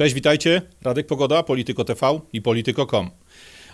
Cześć, 0.00 0.14
witajcie. 0.14 0.62
Radek 0.82 1.06
Pogoda, 1.06 1.42
Polityko 1.42 1.84
TV 1.84 2.20
i 2.32 2.42
Polityko.com. 2.42 3.10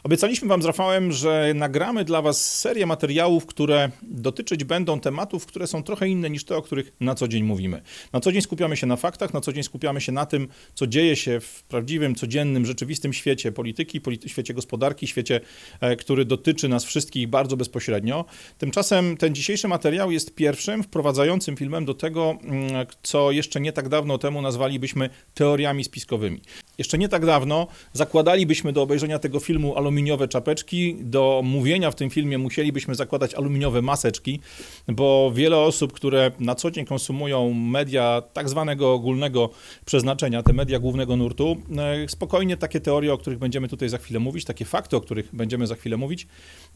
Obiecaliśmy 0.07 0.49
Wam 0.49 0.63
z 0.63 0.65
Rafałem, 0.65 1.13
że 1.13 1.53
nagramy 1.55 2.05
dla 2.05 2.23
Was 2.23 2.59
serię 2.59 2.87
materiałów, 2.87 3.47
które 3.47 3.91
dotyczyć 4.03 4.65
będą 4.65 5.01
tematów, 5.01 5.47
które 5.47 5.67
są 5.67 5.83
trochę 5.83 6.09
inne 6.09 6.31
niż 6.31 6.45
te, 6.45 6.57
o 6.57 6.63
których 6.63 6.93
na 7.01 7.15
co 7.15 7.29
dzień 7.29 7.43
mówimy. 7.43 7.83
Na 8.13 8.21
co 8.21 8.33
dzień 8.33 8.43
skupiamy 8.43 8.77
się 8.77 8.87
na 8.87 8.97
faktach, 8.97 9.35
na 9.35 9.41
co 9.41 9.53
dzień 9.53 9.63
skupiamy 9.63 10.01
się 10.01 10.13
na 10.13 10.27
tym, 10.27 10.49
co 10.75 10.87
dzieje 10.87 11.17
się 11.17 11.41
w 11.41 11.63
prawdziwym, 11.63 12.15
codziennym, 12.15 12.67
rzeczywistym 12.67 13.13
świecie 13.13 13.53
polityki, 13.53 14.01
polity 14.01 14.29
świecie 14.29 14.55
gospodarki, 14.55 15.07
świecie, 15.07 15.41
e, 15.81 15.97
który 15.97 16.25
dotyczy 16.25 16.69
nas 16.69 16.85
wszystkich 16.85 17.29
bardzo 17.29 17.57
bezpośrednio. 17.57 18.25
Tymczasem 18.59 19.17
ten 19.17 19.35
dzisiejszy 19.35 19.69
materiał 19.69 20.11
jest 20.11 20.35
pierwszym 20.35 20.83
wprowadzającym 20.83 21.57
filmem 21.57 21.85
do 21.85 21.95
tego, 21.95 22.39
mm, 22.43 22.87
co 23.03 23.31
jeszcze 23.31 23.61
nie 23.61 23.73
tak 23.73 23.89
dawno 23.89 24.19
temu 24.19 24.43
nazwalibyśmy 24.43 25.11
teoriami 25.35 25.85
spiskowymi. 25.85 26.41
Jeszcze 26.79 26.99
nie 26.99 27.09
tak 27.09 27.27
dawno 27.27 27.67
zakładalibyśmy 27.93 28.73
do 28.73 28.83
obejrzenia 28.83 29.19
tego 29.19 29.41
filmu 29.41 29.77
aluminiowe 29.97 30.29
czapeczki, 30.29 30.97
do 31.01 31.41
mówienia 31.45 31.91
w 31.91 31.95
tym 31.95 32.11
filmie 32.11 32.39
musielibyśmy 32.39 32.95
zakładać 32.95 33.35
aluminiowe 33.35 33.83
maseczki, 33.83 34.41
bo 34.89 35.33
wiele 35.35 35.59
osób, 35.59 35.93
które 35.93 36.31
na 36.41 36.55
co 36.55 36.71
dzień 36.71 36.85
konsumują 36.85 37.55
media 37.55 38.23
tak 38.33 38.49
zwanego 38.49 38.93
ogólnego 38.93 39.51
przeznaczenia, 39.85 40.43
te 40.43 40.53
media 40.53 40.79
głównego 40.79 41.17
nurtu, 41.17 41.57
e, 41.79 42.09
spokojnie 42.09 42.57
takie 42.57 42.81
teorie, 42.81 43.13
o 43.13 43.19
których 43.19 43.39
będziemy 43.39 43.69
tutaj 43.69 43.89
za 43.89 43.99
chwilę 43.99 44.21
mówić, 44.21 44.45
takie 44.45 44.65
fakty, 44.65 44.97
o 44.97 45.01
których 45.01 45.35
będziemy 45.35 45.67
za 45.67 45.75
chwilę 45.75 45.97
mówić, 45.97 46.27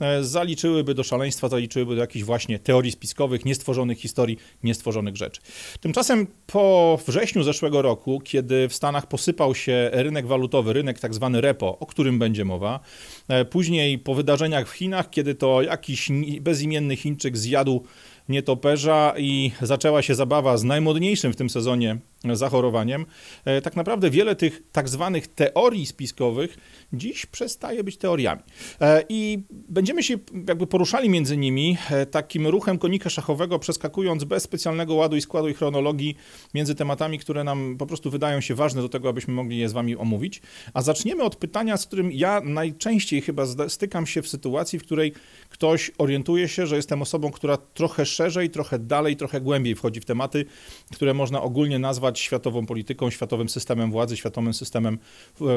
e, 0.01 0.25
zaliczyłyby 0.25 0.95
do 0.95 1.03
szaleństwa, 1.03 1.49
zaliczyłyby 1.49 1.95
do 1.95 2.01
jakichś 2.01 2.25
właśnie 2.25 2.59
teorii 2.59 2.93
spiskowych, 2.93 3.45
niestworzonych 3.45 3.99
historii, 3.99 4.37
niestworzonych 4.63 5.17
rzeczy. 5.17 5.41
Tymczasem 5.81 6.27
po 6.47 6.99
wrześniu 7.07 7.43
zeszłego 7.43 7.83
roku, 7.83 8.21
kiedy 8.25 8.69
w 8.69 8.75
Stanach 8.75 9.07
posypał 9.07 9.55
się 9.55 9.91
rynek 9.93 10.27
walutowy, 10.27 10.73
rynek 10.73 10.99
tak 10.99 11.15
zwany 11.15 11.41
repo, 11.41 11.79
o 11.79 11.87
którym 11.87 12.19
będzie 12.19 12.45
mowa. 12.45 12.81
E, 13.29 13.45
później 13.45 13.99
po 13.99 14.15
wydarzeniach 14.15 14.69
w 14.69 14.73
Chinach, 14.73 15.11
kiedy 15.11 15.35
to 15.35 15.63
jakiś 15.63 16.09
bezimienny 16.41 16.97
Chińczyk 16.97 17.37
zjadł 17.37 17.85
nietoperza 18.29 19.15
i 19.19 19.53
zaczęła 19.63 20.03
się 20.03 20.15
zabawa 20.15 20.57
z 20.57 20.65
najmodniejszym 20.65 21.33
w 21.33 21.37
tym 21.37 21.51
sezonie 21.51 21.99
zachorowaniem. 22.25 23.07
E, 23.45 23.63
tak 23.63 23.77
naprawdę 23.77 24.11
wiele 24.11 24.37
tych 24.37 24.63
tak 24.73 24.89
zwanych 24.89 25.27
teorii 25.27 25.87
spiskowych 25.87 26.59
dziś 26.93 27.27
przestaje 27.27 27.85
być 27.85 27.97
teoriami. 27.97 28.43
E, 28.81 29.05
I 29.09 29.43
będziemy 29.51 30.03
się 30.03 30.15
jakby 30.49 30.67
poruszali 30.67 31.09
między 31.09 31.37
nimi 31.37 31.77
e, 31.91 32.07
takim 32.07 32.47
ruchem 32.47 32.79
konika 32.79 33.11
szachowego, 33.11 33.59
przeskakując 33.59 34.25
bez 34.25 34.43
specjalnego 34.43 34.95
ładu 34.95 35.17
i 35.17 35.21
składu 35.21 35.49
i 35.49 35.55
chronologii 35.55 36.17
między 36.55 36.75
tematami, 36.75 37.19
które 37.19 37.45
nam 37.45 37.77
po 37.79 37.87
prostu 37.87 38.11
wydają 38.11 38.41
się 38.41 38.55
ważne 38.55 38.83
do 38.83 38.89
tego, 38.89 39.09
abyśmy 39.09 39.35
mogli 39.35 39.59
je 39.59 39.69
z 39.69 39.73
wami 39.73 39.97
omówić. 39.97 40.43
A 40.75 40.83
zaczniemy 40.83 41.23
od 41.23 41.37
pytania, 41.37 41.77
z 41.77 41.87
którym 41.87 42.13
ja 42.13 42.41
najczęściej 42.41 43.21
chyba 43.21 43.45
stykam 43.69 44.07
się 44.07 44.23
w 44.23 44.29
sytuacji, 44.29 44.79
w 44.79 44.83
której 44.83 45.13
ktoś 45.49 45.91
orientuje 45.99 46.49
się, 46.49 46.67
że 46.67 46.77
jestem 46.77 47.03
osobą, 47.03 47.31
która 47.31 47.57
trochę 47.57 48.07
szerzej, 48.07 48.51
trochę 48.51 48.79
dalej, 48.79 49.17
trochę 49.17 49.41
głębiej 49.41 49.75
wchodzi 49.75 50.01
w 50.01 50.05
tematy, 50.05 50.45
które 50.93 51.15
można 51.15 51.43
ogólnie 51.43 51.79
nazwać 51.79 52.10
światową 52.19 52.67
polityką, 52.67 53.11
światowym 53.11 53.49
systemem 53.49 53.91
władzy, 53.91 54.17
światowym 54.17 54.55
systemem, 54.55 54.99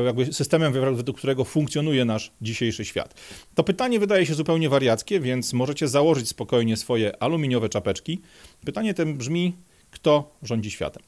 jakby 0.05 0.33
systemem, 0.33 0.73
według 0.73 1.17
którego 1.17 1.43
funkcjonuje 1.43 2.05
nasz 2.05 2.31
dzisiejszy 2.41 2.85
świat. 2.85 3.21
To 3.55 3.63
pytanie 3.63 3.99
wydaje 3.99 4.25
się 4.25 4.33
zupełnie 4.33 4.69
wariackie, 4.69 5.19
więc 5.19 5.53
możecie 5.53 5.87
założyć 5.87 6.27
spokojnie 6.29 6.77
swoje 6.77 7.23
aluminiowe 7.23 7.69
czapeczki. 7.69 8.21
Pytanie 8.65 8.93
tym 8.93 9.17
brzmi, 9.17 9.55
kto 9.91 10.35
rządzi 10.43 10.71
światem? 10.71 11.03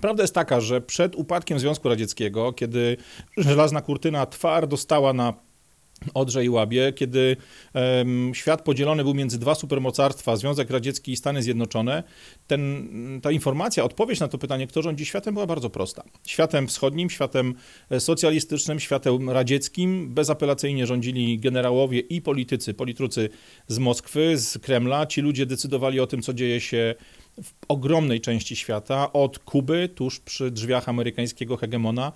Prawda 0.00 0.22
jest 0.22 0.34
taka, 0.34 0.60
że 0.60 0.80
przed 0.80 1.16
upadkiem 1.16 1.58
Związku 1.58 1.88
Radzieckiego, 1.88 2.52
kiedy 2.52 2.96
żelazna 3.36 3.80
kurtyna 3.80 4.26
twardo 4.26 4.76
stała 4.76 5.12
na 5.12 5.34
Odrze 6.14 6.44
i 6.44 6.48
Łabie, 6.48 6.92
kiedy 6.92 7.36
um, 7.74 8.32
świat 8.34 8.62
podzielony 8.62 9.04
był 9.04 9.14
między 9.14 9.38
dwa 9.38 9.54
supermocarstwa, 9.54 10.36
Związek 10.36 10.70
Radziecki 10.70 11.12
i 11.12 11.16
Stany 11.16 11.42
Zjednoczone, 11.42 12.02
ten, 12.46 12.88
ta 13.22 13.30
informacja, 13.30 13.84
odpowiedź 13.84 14.20
na 14.20 14.28
to 14.28 14.38
pytanie, 14.38 14.66
kto 14.66 14.82
rządzi 14.82 15.06
światem, 15.06 15.34
była 15.34 15.46
bardzo 15.46 15.70
prosta. 15.70 16.04
Światem 16.26 16.66
wschodnim, 16.68 17.10
światem 17.10 17.54
e, 17.90 18.00
socjalistycznym, 18.00 18.80
światem 18.80 19.30
radzieckim 19.30 20.14
bezapelacyjnie 20.14 20.86
rządzili 20.86 21.38
generałowie 21.38 22.00
i 22.00 22.22
politycy, 22.22 22.74
politrucy 22.74 23.28
z 23.68 23.78
Moskwy, 23.78 24.38
z 24.38 24.58
Kremla. 24.58 25.06
Ci 25.06 25.20
ludzie 25.20 25.46
decydowali 25.46 26.00
o 26.00 26.06
tym, 26.06 26.22
co 26.22 26.34
dzieje 26.34 26.60
się 26.60 26.94
w 27.42 27.52
ogromnej 27.68 28.20
części 28.20 28.56
świata, 28.56 29.12
od 29.12 29.38
Kuby, 29.38 29.88
tuż 29.94 30.20
przy 30.20 30.50
drzwiach 30.50 30.88
amerykańskiego 30.88 31.56
hegemona, 31.56 32.12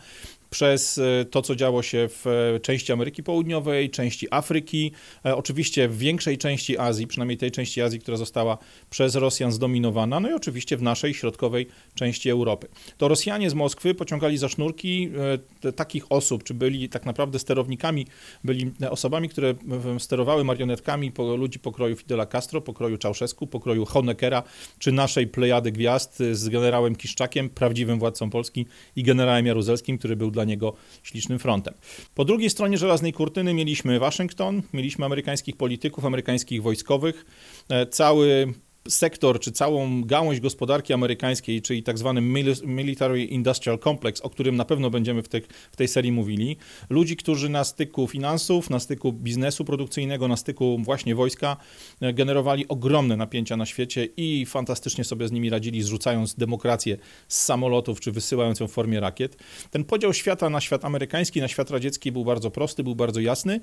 przez 0.50 0.98
e, 0.98 1.25
to, 1.25 1.42
co 1.42 1.56
działo 1.56 1.82
się 1.82 2.09
w 2.09 2.26
e, 2.26 2.60
części 2.60 2.92
Ameryki 2.92 3.22
Południowej, 3.22 3.91
części 3.91 4.26
Afryki, 4.31 4.92
e, 5.25 5.36
oczywiście 5.36 5.88
w 5.88 5.98
większej 5.98 6.38
części 6.38 6.78
Azji, 6.78 7.06
przynajmniej 7.06 7.38
tej 7.38 7.50
części 7.50 7.82
Azji, 7.82 8.00
która 8.00 8.16
została 8.16 8.58
przez 8.91 9.14
Rosjan 9.14 9.53
zdominowana, 9.53 10.20
no 10.20 10.31
i 10.31 10.32
oczywiście 10.32 10.76
w 10.76 10.82
naszej 10.82 11.14
środkowej 11.14 11.66
części 11.94 12.31
Europy. 12.31 12.69
To 12.98 13.08
Rosjanie 13.08 13.50
z 13.50 13.54
Moskwy 13.54 13.94
pociągali 13.94 14.38
za 14.38 14.48
sznurki 14.48 15.10
takich 15.76 16.12
osób, 16.12 16.44
czy 16.44 16.54
byli 16.54 16.88
tak 16.88 17.06
naprawdę 17.06 17.38
sterownikami, 17.38 18.06
byli 18.44 18.70
osobami, 18.91 19.28
które 19.28 19.54
sterowały 19.98 20.44
marionetkami 20.44 21.12
ludzi 21.37 21.58
pokroju 21.58 21.97
Fidela 21.97 22.26
Castro, 22.26 22.60
pokroju 22.60 22.98
Czałszewsku, 22.98 23.47
pokroju 23.47 23.84
Honeckera, 23.84 24.42
czy 24.78 24.92
naszej 24.92 25.26
plejady 25.26 25.72
gwiazd 25.72 26.22
z 26.32 26.48
generałem 26.48 26.97
Kiszczakiem, 26.97 27.50
prawdziwym 27.50 27.98
władcą 27.98 28.31
Polski 28.31 28.66
i 28.97 29.03
generałem 29.03 29.47
Jaruzelskim, 29.47 29.98
który 29.98 30.16
był 30.16 30.31
dla 30.38 30.44
niego 30.44 30.72
ślicznym 31.03 31.38
frontem. 31.38 31.75
Po 32.15 32.25
drugiej 32.25 32.50
stronie 32.50 32.78
żelaznej 32.78 33.12
kurtyny 33.12 33.54
mieliśmy 33.54 33.99
Waszyngton, 33.99 34.62
mieliśmy 34.72 35.04
amerykańskich 35.04 35.56
polityków, 35.56 36.04
amerykańskich 36.04 36.62
wojskowych, 36.62 37.25
e, 37.69 37.87
cały 37.87 38.54
sektor, 38.88 39.41
czy 39.41 39.53
całą 39.53 40.04
gałąź 40.04 40.41
gospodarki 40.41 40.93
amerykańskiej, 40.93 41.62
czyli 41.62 41.82
tak 41.82 41.99
zwany 41.99 42.21
Military 42.65 43.25
Industrial 43.25 43.78
Complex, 43.78 44.21
o 44.21 44.31
którym 44.31 44.56
na 44.56 44.65
pewno 44.65 44.91
będziemy 44.91 45.22
w, 45.22 45.28
tych, 45.28 45.47
w 45.72 45.76
tej 45.76 45.88
serii 45.88 46.12
mówili, 46.12 46.56
ludzi, 46.91 47.16
którzy 47.16 47.49
na 47.49 47.65
styku 47.65 48.06
finansów, 48.06 48.71
na 48.71 48.81
styku 48.81 49.12
biznesu 49.12 49.65
produkcyjnego, 49.65 50.28
na 50.28 50.37
styku 50.37 50.78
właśnie 50.78 51.15
wojska 51.15 51.56
e, 52.00 52.12
generowali 52.12 52.69
ogromne 52.69 53.16
napięcia 53.16 53.56
na 53.56 53.66
świecie 53.66 54.09
i 54.16 54.47
fantastycznie 54.47 55.05
sobie 55.05 55.28
z 55.28 55.32
nimi 55.32 55.50
radzili, 55.50 55.82
zrzucając 55.82 56.34
demokrację 56.34 56.97
z 57.28 57.44
samolotów, 57.44 58.00
czy 58.00 58.12
wysyłając 58.12 58.60
ją 58.60 58.69
w 58.69 58.72
formie 58.72 59.00
rakiet. 59.00 59.37
Ten 59.70 59.84
podział 59.84 60.15
świata 60.15 60.50
na 60.50 60.60
świat 60.60 60.84
amerykański, 60.84 61.41
na 61.41 61.49
świat 61.49 61.70
radziecki 61.70 62.12
był 62.12 62.25
bardzo 62.25 62.50
prosty, 62.50 62.84
był 62.84 62.94
bardzo 62.94 63.20
jasny, 63.20 63.60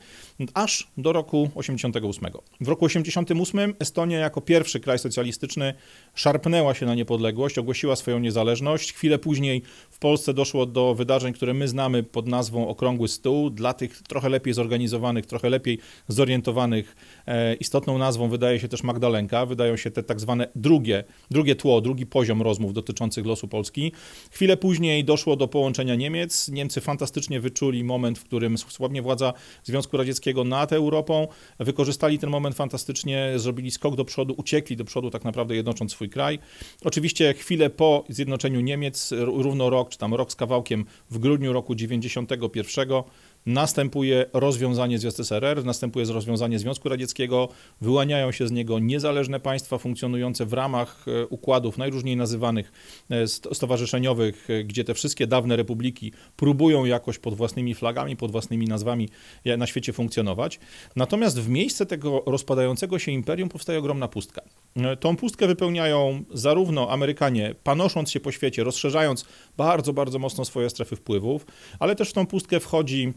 aż 0.54 0.88
do 0.98 1.14
roku 1.14 1.50
88. 1.56 2.32
W 2.62 2.68
roku 2.68 2.86
88 2.86 3.74
Estonia 3.80 4.20
jako 4.20 4.42
pierwszy 4.42 4.80
kraj 4.80 5.00
socjalistyczny 5.00 5.15
socjalistyczny 5.16 5.74
szarpnęła 6.16 6.74
się 6.74 6.86
na 6.86 6.96
niepodległość, 6.96 7.58
ogłosiła 7.58 7.96
swoją 7.96 8.20
niezależność. 8.20 8.94
Chwilę 8.94 9.20
później 9.20 9.62
w 9.90 10.00
Polsce 10.00 10.34
doszło 10.34 10.66
do 10.66 10.96
wydarzeń, 10.96 11.34
które 11.34 11.54
my 11.54 11.68
znamy 11.68 12.04
pod 12.04 12.28
nazwą 12.28 12.68
Okrągły 12.68 13.08
Stół. 13.08 13.50
Dla 13.50 13.74
tych 13.74 14.02
trochę 14.02 14.30
lepiej 14.30 14.54
zorganizowanych, 14.54 15.26
trochę 15.26 15.50
lepiej 15.50 15.80
zorientowanych, 16.08 16.96
e, 17.28 17.54
istotną 17.54 17.98
nazwą 17.98 18.30
wydaje 18.30 18.60
się 18.60 18.68
też 18.68 18.84
Magdalenka. 18.84 19.46
Wydają 19.46 19.78
się 19.78 19.92
te 19.92 20.04
tak 20.04 20.20
zwane 20.20 20.48
drugie, 20.56 21.04
drugie 21.32 21.56
tło, 21.56 21.82
drugi 21.82 22.06
poziom 22.06 22.42
rozmów 22.42 22.74
dotyczących 22.74 23.26
losu 23.26 23.48
Polski. 23.48 23.92
Chwilę 24.32 24.58
później 24.58 25.04
doszło 25.04 25.36
do 25.36 25.48
połączenia 25.48 25.96
Niemiec. 25.96 26.50
Niemcy 26.50 26.82
fantastycznie 26.82 27.40
wyczuli 27.40 27.84
moment, 27.84 28.20
w 28.20 28.24
którym 28.24 28.58
słabnie 28.58 29.02
władza 29.02 29.34
Związku 29.64 29.98
Radzieckiego 29.98 30.44
nad 30.44 30.74
Europą. 30.74 31.28
Wykorzystali 31.60 32.20
ten 32.20 32.30
moment 32.30 32.56
fantastycznie, 32.56 33.34
zrobili 33.36 33.72
skok 33.72 33.96
do 33.96 34.06
przodu, 34.06 34.34
uciekli 34.38 34.76
do 34.76 34.86
przodu 34.86 35.05
przodu, 35.06 35.12
tak 35.12 35.24
naprawdę 35.24 35.56
jednocząc 35.56 35.92
swój 35.92 36.10
kraj. 36.10 36.40
Oczywiście 36.84 37.34
chwilę 37.34 37.70
po 37.70 38.04
zjednoczeniu 38.10 38.62
Niemiec, 38.62 39.12
równo 39.18 39.70
rok, 39.70 39.90
czy 39.90 39.98
tam 39.98 40.14
rok 40.14 40.32
z 40.32 40.36
kawałkiem, 40.36 40.86
w 41.10 41.20
grudniu 41.20 41.54
roku 41.54 41.76
91 41.76 42.90
następuje 43.46 44.26
rozwiązanie 44.34 45.00
z 45.00 45.02
ZSRR, 45.02 45.66
następuje 45.66 46.06
rozwiązanie 46.06 46.60
Związku 46.60 46.90
Radzieckiego, 46.90 47.50
wyłaniają 47.82 48.32
się 48.32 48.48
z 48.48 48.52
niego 48.52 48.80
niezależne 48.80 49.40
państwa 49.40 49.78
funkcjonujące 49.78 50.46
w 50.46 50.54
ramach 50.54 51.06
e, 51.08 51.28
układów 51.28 51.78
najróżniej 51.78 52.18
nazywanych 52.18 52.72
e, 53.10 53.28
stowarzyszeniowych, 53.28 54.50
e, 54.50 54.64
gdzie 54.64 54.84
te 54.84 54.94
wszystkie 54.94 55.28
dawne 55.28 55.56
republiki 55.56 56.12
próbują 56.36 56.86
jakoś 56.86 57.20
pod 57.20 57.34
własnymi 57.34 57.76
flagami, 57.76 58.16
pod 58.16 58.32
własnymi 58.32 58.68
nazwami 58.68 59.10
na 59.58 59.68
świecie 59.68 59.94
funkcjonować. 59.94 60.60
Natomiast 60.96 61.40
w 61.40 61.50
miejsce 61.50 61.86
tego 61.86 62.24
rozpadającego 62.26 63.00
się 63.00 63.12
imperium 63.12 63.50
powstaje 63.50 63.80
ogromna 63.80 64.08
pustka. 64.08 64.42
Tą 65.00 65.18
pustkę 65.18 65.48
wypełniają 65.48 66.24
zarówno 66.34 66.92
Amerykanie, 66.92 67.56
panosząc 67.64 68.12
się 68.12 68.20
po 68.20 68.32
świecie, 68.32 68.64
rozszerzając 68.64 69.26
bardzo, 69.58 69.94
bardzo 69.94 70.20
mocno 70.20 70.46
swoje 70.46 70.70
strefy 70.70 70.96
wpływów, 70.96 71.46
ale 71.80 71.96
też 71.96 72.10
w 72.10 72.14
tą 72.14 72.26
pustkę 72.28 72.60
wchodzi 72.60 73.14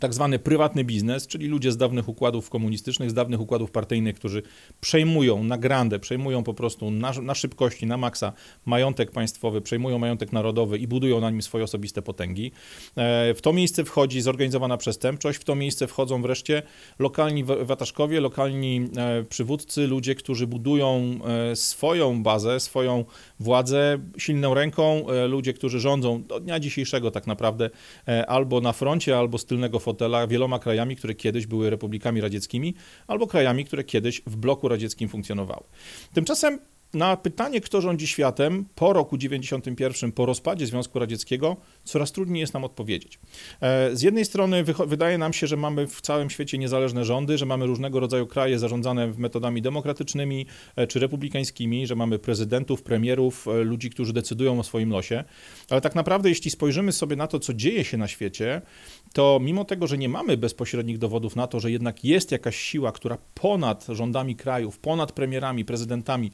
tak 0.00 0.14
zwany 0.14 0.38
prywatny 0.38 0.84
biznes, 0.84 1.26
czyli 1.26 1.46
ludzie 1.46 1.72
z 1.72 1.76
dawnych 1.76 2.08
układów 2.08 2.50
komunistycznych, 2.50 3.10
z 3.10 3.14
dawnych 3.14 3.40
układów 3.40 3.70
partyjnych, 3.70 4.16
którzy 4.16 4.42
przejmują 4.80 5.44
na 5.44 5.58
grandę, 5.58 5.98
przejmują 5.98 6.42
po 6.44 6.54
prostu 6.54 6.90
na, 6.90 7.12
na, 7.22 7.34
szybkości, 7.34 7.86
na 7.86 7.96
maksa 7.96 8.32
majątek 8.66 9.10
państwowy, 9.10 9.60
przejmują 9.60 9.98
majątek 9.98 10.32
narodowy 10.32 10.78
i 10.78 10.86
budują 10.86 11.20
na 11.20 11.30
nim 11.30 11.42
swoje 11.42 11.64
osobiste 11.64 12.02
potęgi. 12.02 12.52
E, 12.96 13.34
w 13.34 13.40
to 13.42 13.52
miejsce 13.52 13.84
wchodzi 13.84 14.20
zorganizowana 14.20 14.76
przestępczość, 14.76 15.38
w 15.38 15.44
to 15.44 15.54
miejsce 15.54 15.86
wchodzą 15.86 16.22
wreszcie 16.22 16.62
lokalni 16.98 17.44
wataszkowie, 17.44 18.20
lokalni 18.20 18.88
e, 18.96 19.24
przywódcy, 19.24 19.86
ludzie, 19.86 20.14
którzy 20.14 20.46
budują 20.46 21.18
e, 21.50 21.56
swoją 21.56 22.22
bazę, 22.22 22.60
swoją 22.60 23.04
władzę 23.40 23.98
silną 24.18 24.54
ręką, 24.54 25.06
ludzie, 25.28 25.52
którzy 25.52 25.80
rządzą 25.80 26.22
do 26.22 26.40
dnia 26.40 26.60
dzisiejszego 26.60 27.10
tak 27.10 27.26
naprawdę 27.26 27.70
albo 28.28 28.60
na 28.60 28.72
froncie, 28.72 29.18
albo 29.18 29.38
z 29.38 29.44
tylnego 29.44 29.78
fotela 29.82 30.26
wieloma 30.26 30.58
krajami, 30.58 30.96
które 30.96 31.14
kiedyś 31.14 31.46
były 31.46 31.70
republikami 31.70 32.20
radzieckimi, 32.20 32.74
albo 33.06 33.26
krajami, 33.26 33.64
które 33.64 33.84
kiedyś 33.84 34.22
w 34.26 34.36
bloku 34.36 34.68
radzieckim 34.68 35.08
funkcjonowały. 35.08 35.64
Tymczasem 36.14 36.58
na 36.94 37.16
pytanie, 37.16 37.60
kto 37.60 37.80
rządzi 37.80 38.06
światem 38.06 38.64
po 38.74 38.92
roku 38.92 39.18
91, 39.18 40.12
po 40.12 40.26
rozpadzie 40.26 40.66
Związku 40.66 40.98
Radzieckiego, 40.98 41.56
coraz 41.84 42.12
trudniej 42.12 42.40
jest 42.40 42.54
nam 42.54 42.64
odpowiedzieć. 42.64 43.18
E, 43.60 43.96
z 43.96 44.02
jednej 44.02 44.24
strony 44.24 44.64
wydaje 44.86 45.18
nam 45.18 45.32
się, 45.32 45.46
że 45.46 45.56
mamy 45.56 45.86
w 45.86 46.00
całym 46.00 46.30
świecie 46.30 46.58
niezależne 46.58 47.04
rządy, 47.04 47.38
że 47.38 47.46
mamy 47.46 47.66
różnego 47.66 48.00
rodzaju 48.00 48.26
kraje 48.26 48.58
zarządzane 48.58 49.12
metodami 49.18 49.62
demokratycznymi 49.62 50.46
e, 50.76 50.86
czy 50.86 50.98
republikańskimi, 50.98 51.86
że 51.86 51.94
mamy 51.94 52.18
prezydentów, 52.18 52.82
premierów, 52.82 53.48
e, 53.48 53.64
ludzi, 53.64 53.90
którzy 53.90 54.12
decydują 54.12 54.60
o 54.60 54.62
swoim 54.62 54.90
losie. 54.90 55.24
Ale 55.70 55.80
tak 55.80 55.94
naprawdę, 55.94 56.28
jeśli 56.28 56.50
spojrzymy 56.50 56.92
sobie 56.92 57.16
na 57.16 57.26
to, 57.26 57.38
co 57.38 57.54
dzieje 57.54 57.84
się 57.84 57.96
na 57.96 58.08
świecie, 58.08 58.62
to 59.12 59.38
mimo 59.42 59.64
tego, 59.64 59.86
że 59.86 59.98
nie 59.98 60.08
mamy 60.08 60.36
bezpośrednich 60.36 60.98
dowodów 60.98 61.36
na 61.36 61.46
to, 61.46 61.60
że 61.60 61.70
jednak 61.70 62.04
jest 62.04 62.32
jakaś 62.32 62.56
siła, 62.56 62.92
która 62.92 63.18
ponad 63.34 63.86
rządami 63.88 64.36
krajów, 64.36 64.78
ponad 64.78 65.12
premierami, 65.12 65.64
prezydentami, 65.64 66.30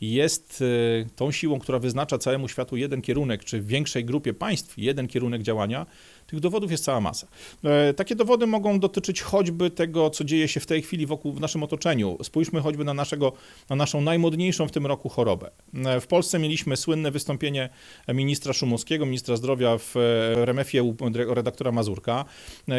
jest 0.00 0.62
e, 0.62 1.10
tą 1.16 1.32
siłą, 1.32 1.58
która 1.58 1.78
wyznacza 1.78 2.18
całemu 2.18 2.48
światu 2.48 2.76
jeden 2.76 3.02
kierunek, 3.02 3.44
czy 3.44 3.60
w 3.60 3.66
większej 3.66 4.04
grupie 4.04 4.34
państw 4.34 4.78
jeden 4.78 5.08
kierunek 5.08 5.42
działania, 5.42 5.86
tych 6.26 6.40
dowodów 6.40 6.70
jest 6.70 6.84
cała 6.84 7.00
masa. 7.00 7.26
E, 7.64 7.94
takie 7.94 8.14
dowody 8.14 8.46
mogą 8.46 8.80
dotyczyć 8.80 9.22
choćby 9.22 9.70
tego, 9.70 10.10
co 10.10 10.24
dzieje 10.24 10.48
się 10.48 10.60
w 10.60 10.66
tej 10.66 10.82
chwili 10.82 11.06
wokół 11.06 11.32
w 11.32 11.40
naszym 11.40 11.62
otoczeniu. 11.62 12.18
Spójrzmy 12.22 12.60
choćby 12.60 12.84
na, 12.84 12.94
naszego, 12.94 13.32
na 13.70 13.76
naszą 13.76 14.00
najmodniejszą 14.00 14.68
w 14.68 14.72
tym 14.72 14.86
roku 14.86 15.08
chorobę. 15.08 15.50
E, 15.74 16.00
w 16.00 16.06
Polsce 16.06 16.38
mieliśmy 16.38 16.76
słynne 16.76 17.10
wystąpienie 17.10 17.68
ministra 18.08 18.52
Szumowskiego, 18.52 19.06
ministra 19.06 19.36
zdrowia 19.36 19.78
w 19.78 19.96
RMF-ie 20.36 20.82
u 20.82 20.96
redaktora 21.28 21.72
Mazurka, 21.72 22.24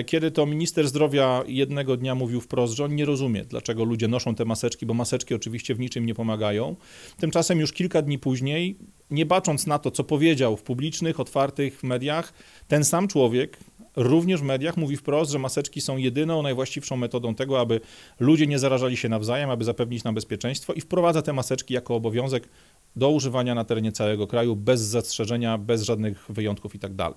kiedy 0.06 0.32
to 0.32 0.46
minister 0.46 0.88
zdrowia 0.88 1.44
jednego 1.48 1.98
dnia 1.98 2.16
mówił 2.16 2.42
wprost, 2.42 2.74
że 2.74 2.86
on 2.86 2.96
nie 2.96 3.06
rozumie, 3.06 3.46
dlaczego 3.46 3.84
ludzie 3.84 4.08
noszą 4.08 4.36
te 4.36 4.46
maseczki, 4.46 4.86
bo 4.86 4.94
maseczki 4.94 5.34
oczywiście 5.34 5.76
w 5.76 5.80
niczym 5.80 6.06
nie 6.06 6.16
pomagają. 6.16 6.76
Tymczasem 7.20 7.60
już 7.60 7.74
kilka 7.74 8.02
dni 8.02 8.20
później, 8.20 8.78
nie 9.12 9.26
bacząc 9.26 9.68
na 9.68 9.80
to, 9.80 9.92
co 9.92 10.04
powiedział 10.04 10.58
w 10.58 10.64
publicznych, 10.64 11.20
otwartych 11.20 11.84
mediach, 11.84 12.34
ten 12.68 12.86
sam 12.86 13.08
człowiek 13.08 13.58
również 13.98 14.42
w 14.42 14.44
mediach 14.44 14.78
mówi 14.78 14.98
wprost, 14.98 15.32
że 15.32 15.40
maseczki 15.40 15.82
są 15.82 15.98
jedyną, 15.98 16.42
najwłaściwszą 16.42 16.98
metodą 16.98 17.36
tego, 17.36 17.60
aby 17.60 17.82
ludzie 18.20 18.48
nie 18.48 18.60
zarażali 18.60 18.98
się 18.98 19.10
nawzajem, 19.10 19.50
aby 19.50 19.64
zapewnić 19.64 20.04
nam 20.04 20.16
bezpieczeństwo 20.16 20.74
i 20.74 20.82
wprowadza 20.82 21.22
te 21.22 21.34
maseczki 21.34 21.74
jako 21.74 21.96
obowiązek 21.96 22.50
do 22.96 23.10
używania 23.10 23.56
na 23.56 23.64
terenie 23.64 23.92
całego 23.92 24.28
kraju 24.28 24.56
bez 24.56 24.82
zastrzeżenia, 24.82 25.58
bez 25.58 25.82
żadnych 25.82 26.26
wyjątków 26.30 26.74
itd. 26.74 26.96
Tak 26.98 27.14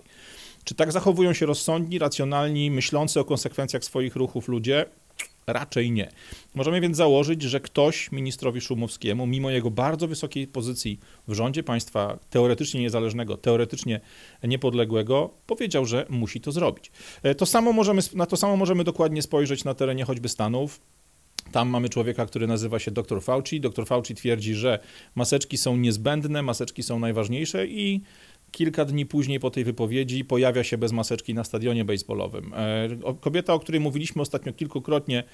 Czy 0.65 0.75
tak 0.75 0.93
zachowują 0.93 1.33
się 1.33 1.47
rozsądni, 1.47 1.99
racjonalni, 1.99 2.71
myślący 2.71 3.21
o 3.21 3.25
konsekwencjach 3.25 3.85
swoich 3.85 4.17
ruchów 4.17 4.49
ludzie? 4.49 4.87
Raczej 5.47 5.91
nie. 5.91 6.11
Możemy 6.55 6.81
więc 6.81 6.97
założyć, 6.97 7.43
że 7.43 7.61
ktoś 7.61 8.13
ministrowi 8.13 8.61
Szumowskiemu, 8.61 9.27
mimo 9.27 9.51
jego 9.51 9.71
bardzo 9.71 10.09
wysokiej 10.09 10.47
pozycji 10.47 11.01
w 11.29 11.33
rządzie 11.33 11.63
państwa 11.63 12.19
teoretycznie 12.31 12.81
niezależnego, 12.81 13.37
teoretycznie 13.37 14.01
niepodległego, 14.45 15.31
powiedział, 15.47 15.87
że 15.87 16.07
musi 16.09 16.41
to 16.41 16.53
zrobić. 16.53 16.91
E, 17.23 17.35
to 17.35 17.47
samo 17.47 17.73
możemy, 17.73 18.03
na 18.15 18.27
to 18.27 18.37
samo 18.37 18.57
możemy 18.57 18.85
dokładnie 18.85 19.23
spojrzeć 19.23 19.65
na 19.65 19.75
terenie 19.75 20.05
choćby 20.05 20.29
Stanów. 20.29 20.81
Tam 21.53 21.69
mamy 21.69 21.89
człowieka, 21.89 22.27
który 22.27 22.47
nazywa 22.47 22.79
się 22.79 22.91
dr 22.91 23.23
Fauci. 23.23 23.61
Dr 23.61 23.87
Fauci 23.87 24.15
twierdzi, 24.15 24.55
że 24.55 24.79
maseczki 25.15 25.59
są 25.59 25.77
niezbędne, 25.77 26.43
maseczki 26.43 26.83
są 26.83 26.99
najważniejsze 26.99 27.67
i 27.67 28.01
Kilka 28.53 28.85
dni 28.85 29.07
później 29.07 29.41
po 29.41 29.51
tej 29.51 29.65
wypowiedzi 29.65 30.25
pojawia 30.25 30.65
się 30.65 30.79
bez 30.79 30.93
maseczki 30.93 31.35
na 31.35 31.45
stadionie 31.45 31.85
baseballowym. 31.85 32.55
E, 32.55 32.89
kobieta, 33.21 33.55
o 33.55 33.59
której 33.59 33.81
mówiliśmy 33.81 34.23
ostatnio 34.23 34.53
kilkukrotnie, 34.53 35.25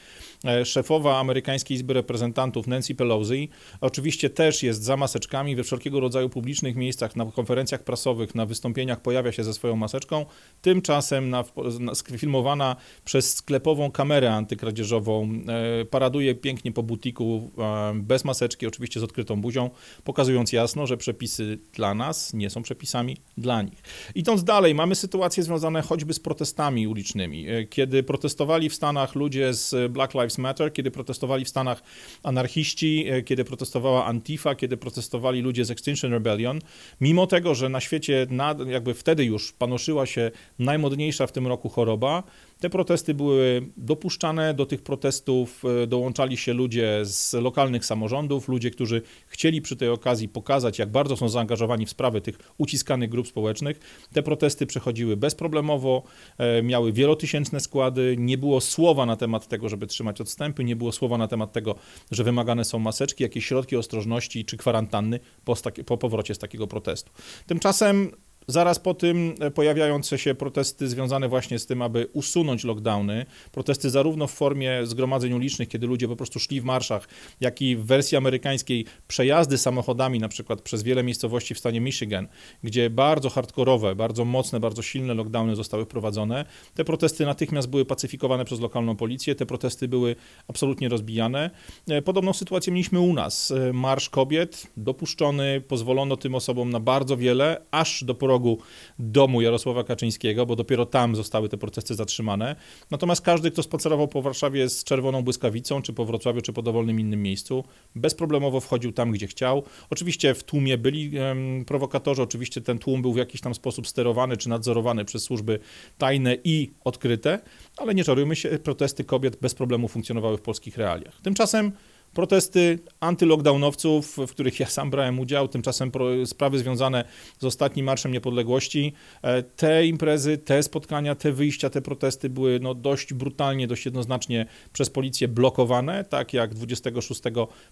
e, 0.44 0.64
szefowa 0.64 1.18
amerykańskiej 1.18 1.74
Izby 1.74 1.94
Reprezentantów 1.94 2.66
Nancy 2.66 2.94
Pelosi, 2.94 3.48
oczywiście 3.80 4.30
też 4.30 4.62
jest 4.62 4.82
za 4.82 4.96
maseczkami 4.96 5.56
we 5.56 5.64
wszelkiego 5.64 6.00
rodzaju 6.00 6.28
publicznych 6.28 6.76
miejscach, 6.76 7.16
na 7.16 7.26
konferencjach 7.26 7.84
prasowych, 7.84 8.34
na 8.34 8.46
wystąpieniach 8.46 9.02
pojawia 9.02 9.32
się 9.32 9.44
ze 9.44 9.54
swoją 9.54 9.76
maseczką. 9.76 10.26
Tymczasem 10.62 11.30
na, 11.30 11.44
na, 11.80 11.92
filmowana 12.18 12.76
przez 13.04 13.34
sklepową 13.34 13.90
kamerę 13.90 14.34
antykradzieżową 14.34 15.28
e, 15.48 15.84
paraduje 15.84 16.34
pięknie 16.34 16.72
po 16.72 16.82
butiku 16.82 17.50
bez 17.94 18.24
maseczki, 18.24 18.66
oczywiście 18.66 19.00
z 19.00 19.02
odkrytą 19.02 19.40
buzią, 19.40 19.70
pokazując 20.04 20.52
jasno, 20.52 20.86
że 20.86 20.96
przepisy 20.96 21.58
dla 21.72 21.94
nas 21.94 22.34
nie 22.34 22.50
są 22.50 22.62
przepisami 22.62 23.05
dla 23.38 23.62
nich. 23.62 23.82
Idąc 24.14 24.44
dalej, 24.44 24.74
mamy 24.74 24.94
sytuacje 24.94 25.42
związane 25.42 25.82
choćby 25.82 26.14
z 26.14 26.20
protestami 26.20 26.86
ulicznymi. 26.86 27.48
E, 27.48 27.64
kiedy 27.64 28.02
protestowali 28.02 28.68
w 28.68 28.74
Stanach 28.74 29.14
ludzie 29.14 29.54
z 29.54 29.92
Black 29.92 30.14
Lives 30.14 30.38
Matter, 30.38 30.72
kiedy 30.72 30.90
protestowali 30.90 31.44
w 31.44 31.48
Stanach 31.48 31.82
anarchiści, 32.22 33.04
e, 33.08 33.22
kiedy 33.22 33.44
protestowała 33.44 34.04
Antifa, 34.06 34.54
kiedy 34.54 34.76
protestowali 34.76 35.40
ludzie 35.40 35.64
z 35.64 35.70
Extinction 35.70 36.12
Rebellion, 36.12 36.58
mimo 37.00 37.26
tego, 37.26 37.54
że 37.54 37.68
na 37.68 37.80
świecie 37.80 38.26
jakby 38.66 38.94
wtedy 38.94 39.24
już 39.24 39.52
panoszyła 39.52 40.06
się 40.06 40.30
najmodniejsza 40.58 41.26
w 41.26 41.32
tym 41.32 41.46
roku 41.46 41.68
choroba, 41.68 42.22
te 42.60 42.70
protesty 42.70 43.14
były 43.14 43.66
dopuszczane, 43.76 44.54
do 44.54 44.66
tych 44.66 44.82
protestów 44.82 45.62
e, 45.82 45.86
dołączali 45.86 46.36
się 46.36 46.52
ludzie 46.52 47.00
z 47.04 47.32
lokalnych 47.32 47.84
samorządów, 47.84 48.48
ludzie, 48.48 48.70
którzy 48.70 49.02
chcieli 49.26 49.62
przy 49.62 49.76
tej 49.76 49.88
okazji 49.88 50.28
pokazać, 50.28 50.78
jak 50.78 50.90
bardzo 50.90 51.16
są 51.16 51.28
zaangażowani 51.28 51.86
w 51.86 51.90
sprawy 51.90 52.20
tych 52.20 52.38
uciskanych 52.58 53.10
grup 53.10 53.28
społecznych. 53.28 54.06
Te 54.12 54.22
protesty 54.22 54.66
przechodziły 54.66 55.16
bezproblemowo, 55.16 56.02
e, 56.38 56.62
miały 56.62 56.92
wielotysięczne 56.92 57.60
składy, 57.60 58.16
nie 58.18 58.38
było 58.38 58.60
słowa 58.60 59.06
na 59.06 59.16
temat 59.16 59.48
tego, 59.48 59.68
żeby 59.68 59.86
trzymać 59.86 60.20
odstępy, 60.20 60.64
nie 60.64 60.76
było 60.76 60.92
słowa 60.92 61.18
na 61.18 61.28
temat 61.28 61.52
tego, 61.52 61.74
że 62.10 62.24
wymagane 62.24 62.64
są 62.64 62.78
maseczki, 62.78 63.22
jakieś 63.22 63.46
środki 63.46 63.76
ostrożności 63.76 64.44
czy 64.44 64.56
kwarantanny 64.56 65.20
po, 65.44 65.54
po 65.86 65.98
powrocie 65.98 66.34
z 66.34 66.38
takiego 66.38 66.66
protestu. 66.66 67.12
Tymczasem 67.46 68.12
Zaraz 68.48 68.78
po 68.78 68.94
tym 68.94 69.34
e, 69.40 69.50
pojawiające 69.50 70.18
się 70.18 70.34
protesty 70.34 70.88
związane 70.88 71.28
właśnie 71.28 71.58
z 71.58 71.66
tym, 71.66 71.82
aby 71.82 72.08
usunąć 72.12 72.64
lockdowny. 72.64 73.26
Protesty 73.52 73.90
zarówno 73.90 74.26
w 74.26 74.32
formie 74.32 74.86
zgromadzeń 74.86 75.32
ulicznych, 75.32 75.68
kiedy 75.68 75.86
ludzie 75.86 76.08
po 76.08 76.16
prostu 76.16 76.38
szli 76.38 76.60
w 76.60 76.64
marszach, 76.64 77.08
jak 77.40 77.62
i 77.62 77.76
w 77.76 77.86
wersji 77.86 78.16
amerykańskiej 78.16 78.84
przejazdy 79.08 79.58
samochodami, 79.58 80.18
na 80.18 80.28
przykład 80.28 80.62
przez 80.62 80.82
wiele 80.82 81.02
miejscowości 81.02 81.54
w 81.54 81.58
stanie 81.58 81.80
Michigan, 81.80 82.28
gdzie 82.62 82.90
bardzo 82.90 83.30
hardkorowe, 83.30 83.94
bardzo 83.94 84.24
mocne, 84.24 84.60
bardzo 84.60 84.82
silne 84.82 85.14
lockdowny 85.14 85.56
zostały 85.56 85.84
wprowadzone. 85.84 86.44
Te 86.74 86.84
protesty 86.84 87.26
natychmiast 87.26 87.68
były 87.68 87.84
pacyfikowane 87.84 88.44
przez 88.44 88.60
lokalną 88.60 88.96
policję, 88.96 89.34
te 89.34 89.46
protesty 89.46 89.88
były 89.88 90.16
absolutnie 90.48 90.88
rozbijane. 90.88 91.50
E, 91.88 92.02
podobną 92.02 92.32
sytuację 92.32 92.72
mieliśmy 92.72 93.00
u 93.00 93.12
nas. 93.12 93.50
E, 93.50 93.72
Marsz 93.72 94.10
kobiet 94.10 94.66
dopuszczony, 94.76 95.60
pozwolono 95.68 96.16
tym 96.16 96.34
osobom 96.34 96.70
na 96.70 96.80
bardzo 96.80 97.16
wiele, 97.16 97.62
aż 97.70 98.04
do 98.04 98.14
progu 98.14 98.35
progu 98.36 98.58
domu 98.98 99.40
Jarosława 99.40 99.84
Kaczyńskiego, 99.84 100.46
bo 100.46 100.56
dopiero 100.56 100.86
tam 100.86 101.16
zostały 101.16 101.48
te 101.48 101.56
protesty 101.56 101.94
zatrzymane. 101.94 102.56
Natomiast 102.90 103.22
każdy, 103.22 103.50
kto 103.50 103.62
spacerował 103.62 104.08
po 104.08 104.22
Warszawie 104.22 104.68
z 104.68 104.84
czerwoną 104.84 105.22
błyskawicą, 105.22 105.82
czy 105.82 105.92
po 105.92 106.04
Wrocławiu, 106.04 106.40
czy 106.40 106.52
po 106.52 106.62
dowolnym 106.62 107.00
innym 107.00 107.22
miejscu, 107.22 107.64
bezproblemowo 107.94 108.60
wchodził 108.60 108.92
tam, 108.92 109.10
gdzie 109.10 109.26
chciał. 109.26 109.62
Oczywiście 109.90 110.34
w 110.34 110.44
tłumie 110.44 110.78
byli 110.78 111.18
um, 111.18 111.64
prowokatorzy, 111.64 112.22
oczywiście 112.22 112.60
ten 112.60 112.78
tłum 112.78 113.02
był 113.02 113.12
w 113.12 113.16
jakiś 113.16 113.40
tam 113.40 113.54
sposób 113.54 113.88
sterowany, 113.88 114.36
czy 114.36 114.48
nadzorowany 114.48 115.04
przez 115.04 115.22
służby 115.22 115.58
tajne 115.98 116.36
i 116.44 116.70
odkryte, 116.84 117.38
ale 117.76 117.94
nie 117.94 118.04
czarujmy 118.04 118.36
się, 118.36 118.58
protesty 118.58 119.04
kobiet 119.04 119.36
bez 119.40 119.54
problemu 119.54 119.88
funkcjonowały 119.88 120.36
w 120.36 120.42
polskich 120.42 120.76
realiach. 120.76 121.20
Tymczasem 121.22 121.72
protesty 122.16 122.78
antylockdownowców, 123.00 124.16
w 124.16 124.30
których 124.30 124.60
ja 124.60 124.66
sam 124.66 124.90
brałem 124.90 125.20
udział, 125.20 125.48
tymczasem 125.48 125.90
sprawy 126.24 126.58
związane 126.58 127.04
z 127.38 127.44
ostatnim 127.44 127.86
Marszem 127.86 128.12
Niepodległości. 128.12 128.92
E, 129.22 129.42
te 129.42 129.86
imprezy, 129.86 130.38
te 130.38 130.62
spotkania, 130.62 131.14
te 131.14 131.32
wyjścia, 131.32 131.70
te 131.70 131.82
protesty 131.82 132.30
były 132.30 132.60
no, 132.60 132.74
dość 132.74 133.14
brutalnie, 133.14 133.66
dość 133.66 133.84
jednoznacznie 133.84 134.46
przez 134.72 134.90
policję 134.90 135.28
blokowane, 135.28 136.04
tak 136.04 136.32
jak 136.32 136.54
26 136.54 137.22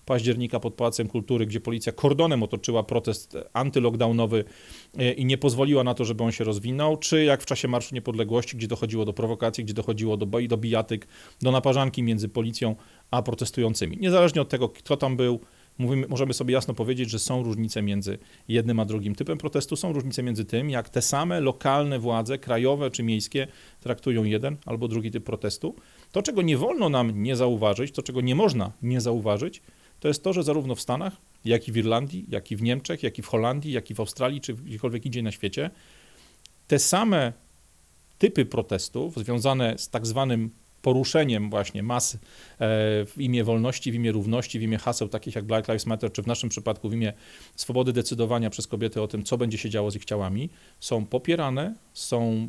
października 0.06 0.60
pod 0.60 0.74
Pałacem 0.74 1.08
Kultury, 1.08 1.46
gdzie 1.46 1.60
policja 1.60 1.92
kordonem 1.92 2.42
otoczyła 2.42 2.82
protest 2.82 3.36
antylockdownowy 3.52 4.44
e, 4.98 5.12
i 5.12 5.24
nie 5.24 5.38
pozwoliła 5.38 5.84
na 5.84 5.94
to, 5.94 6.04
żeby 6.04 6.24
on 6.24 6.32
się 6.32 6.44
rozwinął, 6.44 6.96
czy 6.96 7.24
jak 7.24 7.42
w 7.42 7.46
czasie 7.46 7.68
Marszu 7.68 7.94
Niepodległości, 7.94 8.56
gdzie 8.56 8.68
dochodziło 8.68 9.04
do 9.04 9.12
prowokacji, 9.12 9.64
gdzie 9.64 9.74
dochodziło 9.74 10.16
do, 10.16 10.26
do 10.48 10.56
bijatyk, 10.56 11.06
do 11.42 11.50
naparzanki 11.50 12.02
między 12.02 12.28
policją 12.28 12.76
a 13.10 13.22
protestującymi. 13.22 13.96
Niezależnie 14.00 14.42
od 14.42 14.48
tego, 14.48 14.68
kto 14.68 14.96
tam 14.96 15.16
był, 15.16 15.40
mówimy, 15.78 16.06
możemy 16.08 16.34
sobie 16.34 16.54
jasno 16.54 16.74
powiedzieć, 16.74 17.10
że 17.10 17.18
są 17.18 17.42
różnice 17.42 17.82
między 17.82 18.18
jednym 18.48 18.80
a 18.80 18.84
drugim 18.84 19.14
typem 19.14 19.38
protestu, 19.38 19.76
są 19.76 19.92
różnice 19.92 20.22
między 20.22 20.44
tym, 20.44 20.70
jak 20.70 20.88
te 20.88 21.02
same 21.02 21.40
lokalne 21.40 21.98
władze, 21.98 22.38
krajowe 22.38 22.90
czy 22.90 23.02
miejskie, 23.02 23.46
traktują 23.80 24.24
jeden 24.24 24.56
albo 24.66 24.88
drugi 24.88 25.10
typ 25.10 25.24
protestu. 25.24 25.74
To, 26.12 26.22
czego 26.22 26.42
nie 26.42 26.56
wolno 26.56 26.88
nam 26.88 27.22
nie 27.22 27.36
zauważyć, 27.36 27.94
to, 27.94 28.02
czego 28.02 28.20
nie 28.20 28.34
można 28.34 28.72
nie 28.82 29.00
zauważyć, 29.00 29.62
to 30.00 30.08
jest 30.08 30.22
to, 30.22 30.32
że 30.32 30.42
zarówno 30.42 30.74
w 30.74 30.80
Stanach, 30.80 31.16
jak 31.44 31.68
i 31.68 31.72
w 31.72 31.76
Irlandii, 31.76 32.26
jak 32.28 32.50
i 32.50 32.56
w 32.56 32.62
Niemczech, 32.62 33.02
jak 33.02 33.18
i 33.18 33.22
w 33.22 33.26
Holandii, 33.26 33.72
jak 33.72 33.90
i 33.90 33.94
w 33.94 34.00
Australii, 34.00 34.40
czy 34.40 34.54
gdziekolwiek 34.54 35.06
indziej 35.06 35.22
na 35.22 35.32
świecie, 35.32 35.70
te 36.66 36.78
same 36.78 37.32
typy 38.18 38.44
protestów 38.44 39.16
związane 39.16 39.78
z 39.78 39.88
tak 39.88 40.06
zwanym 40.06 40.50
poruszeniem 40.84 41.50
właśnie 41.50 41.82
mas 41.82 42.14
e, 42.14 42.18
w 43.06 43.14
imię 43.16 43.44
wolności, 43.44 43.92
w 43.92 43.94
imię 43.94 44.12
równości, 44.12 44.58
w 44.58 44.62
imię 44.62 44.78
haseł 44.78 45.08
takich 45.08 45.34
jak 45.34 45.44
Black 45.44 45.68
Lives 45.68 45.86
Matter, 45.86 46.12
czy 46.12 46.22
w 46.22 46.26
naszym 46.26 46.48
przypadku 46.48 46.88
w 46.88 46.94
imię 46.94 47.12
swobody 47.56 47.92
decydowania 47.92 48.50
przez 48.50 48.66
kobiety 48.66 49.02
o 49.02 49.08
tym, 49.08 49.22
co 49.22 49.38
będzie 49.38 49.58
się 49.58 49.70
działo 49.70 49.90
z 49.90 49.96
ich 49.96 50.04
ciałami, 50.04 50.50
są 50.80 51.06
popierane, 51.06 51.74
są 51.92 52.48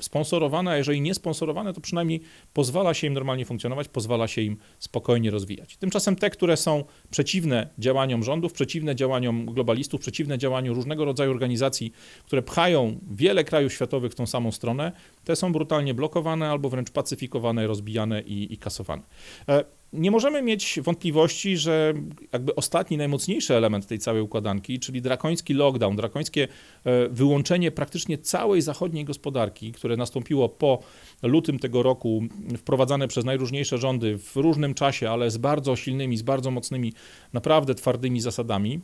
sponsorowane, 0.00 0.70
a 0.70 0.76
jeżeli 0.76 1.00
nie 1.00 1.14
sponsorowane, 1.14 1.72
to 1.72 1.80
przynajmniej 1.80 2.20
pozwala 2.52 2.94
się 2.94 3.06
im 3.06 3.12
normalnie 3.12 3.44
funkcjonować, 3.44 3.88
pozwala 3.88 4.28
się 4.28 4.42
im 4.42 4.56
spokojnie 4.78 5.30
rozwijać. 5.30 5.76
Tymczasem 5.76 6.16
te, 6.16 6.30
które 6.30 6.56
są 6.56 6.84
przeciwne 7.10 7.68
działaniom 7.78 8.22
rządów, 8.22 8.52
przeciwne 8.52 8.96
działaniom 8.96 9.46
globalistów, 9.46 10.00
przeciwne 10.00 10.38
działaniu 10.38 10.74
różnego 10.74 11.04
rodzaju 11.04 11.30
organizacji, 11.30 11.92
które 12.24 12.42
pchają 12.42 12.98
wiele 13.10 13.44
krajów 13.44 13.72
światowych 13.72 14.12
w 14.12 14.14
tą 14.14 14.26
samą 14.26 14.52
stronę, 14.52 14.92
te 15.24 15.36
są 15.36 15.52
brutalnie 15.52 15.94
blokowane 15.94 16.50
albo 16.50 16.68
wręcz 16.68 16.90
pacyfikowane, 16.90 17.66
rozbijane 17.66 18.22
i, 18.22 18.52
i 18.52 18.58
kasowane. 18.58 19.02
Nie 19.92 20.10
możemy 20.10 20.42
mieć 20.42 20.80
wątpliwości, 20.82 21.56
że 21.56 21.94
jakby 22.32 22.54
ostatni, 22.54 22.96
najmocniejszy 22.96 23.54
element 23.54 23.86
tej 23.86 23.98
całej 23.98 24.22
układanki, 24.22 24.78
czyli 24.78 25.02
drakoński 25.02 25.54
lockdown, 25.54 25.96
drakońskie 25.96 26.48
e, 26.84 27.08
wyłączenie 27.08 27.70
praktycznie 27.70 28.18
całej 28.18 28.62
zachodniej 28.62 29.04
gospodarki, 29.04 29.72
które 29.72 29.96
nastąpiło 29.96 30.48
po 30.48 30.78
lutym 31.22 31.58
tego 31.58 31.82
roku, 31.82 32.22
wprowadzane 32.58 33.08
przez 33.08 33.24
najróżniejsze 33.24 33.78
rządy 33.78 34.18
w 34.18 34.36
różnym 34.36 34.74
czasie, 34.74 35.10
ale 35.10 35.30
z 35.30 35.36
bardzo 35.36 35.76
silnymi, 35.76 36.16
z 36.16 36.22
bardzo 36.22 36.50
mocnymi, 36.50 36.92
naprawdę 37.32 37.74
twardymi 37.74 38.20
zasadami, 38.20 38.80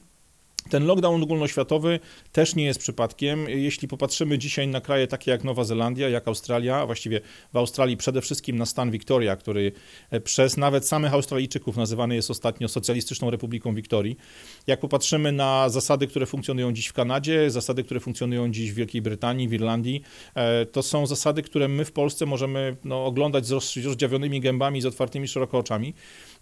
ten 0.69 0.87
lockdown 0.87 1.23
ogólnoświatowy 1.23 2.01
też 2.33 2.55
nie 2.55 2.65
jest 2.65 2.81
przypadkiem. 2.81 3.49
Jeśli 3.49 3.89
popatrzymy 3.89 4.39
dzisiaj 4.39 4.69
na 4.69 4.81
kraje 4.81 5.07
takie 5.07 5.31
jak 5.31 5.45
Nowa 5.45 5.65
Zelandia, 5.65 6.09
jak 6.09 6.29
Australia, 6.29 6.77
a 6.77 6.87
właściwie 6.87 7.21
w 7.53 7.57
Australii 7.57 7.97
przede 7.97 8.21
wszystkim 8.21 8.57
na 8.57 8.67
stan 8.67 8.91
Victoria, 8.91 9.37
który 9.37 9.73
e, 10.11 10.21
przez 10.21 10.57
nawet 10.57 10.87
samych 10.89 11.15
Australijczyków 11.15 11.77
nazywany 11.77 12.15
jest 12.15 12.31
ostatnio 12.31 12.69
Socjalistyczną 12.69 13.31
Republiką 13.31 13.75
Wiktorii. 13.75 14.17
Jak 14.69 14.81
popatrzymy 14.81 15.33
na 15.33 15.69
zasady, 15.69 16.07
które 16.07 16.27
funkcjonują 16.27 16.73
dziś 16.73 16.87
w 16.87 16.93
Kanadzie, 16.93 17.51
zasady, 17.51 17.85
które 17.85 18.01
funkcjonują 18.01 18.51
dziś 18.51 18.73
w 18.73 18.75
Wielkiej 18.75 19.03
Brytanii, 19.03 19.49
w 19.49 19.53
Irlandii, 19.53 20.03
e, 20.35 20.67
to 20.67 20.83
są 20.83 21.07
zasady, 21.07 21.43
które 21.43 21.69
my 21.69 21.85
w 21.85 21.93
Polsce 21.93 22.27
możemy 22.27 22.77
no, 22.85 23.05
oglądać 23.05 23.47
z 23.47 23.77
rozdziawionymi 23.85 24.41
gębami, 24.41 24.81
z 24.81 24.87
otwartymi 24.87 25.29
szeroko 25.29 25.59
oczami 25.59 25.95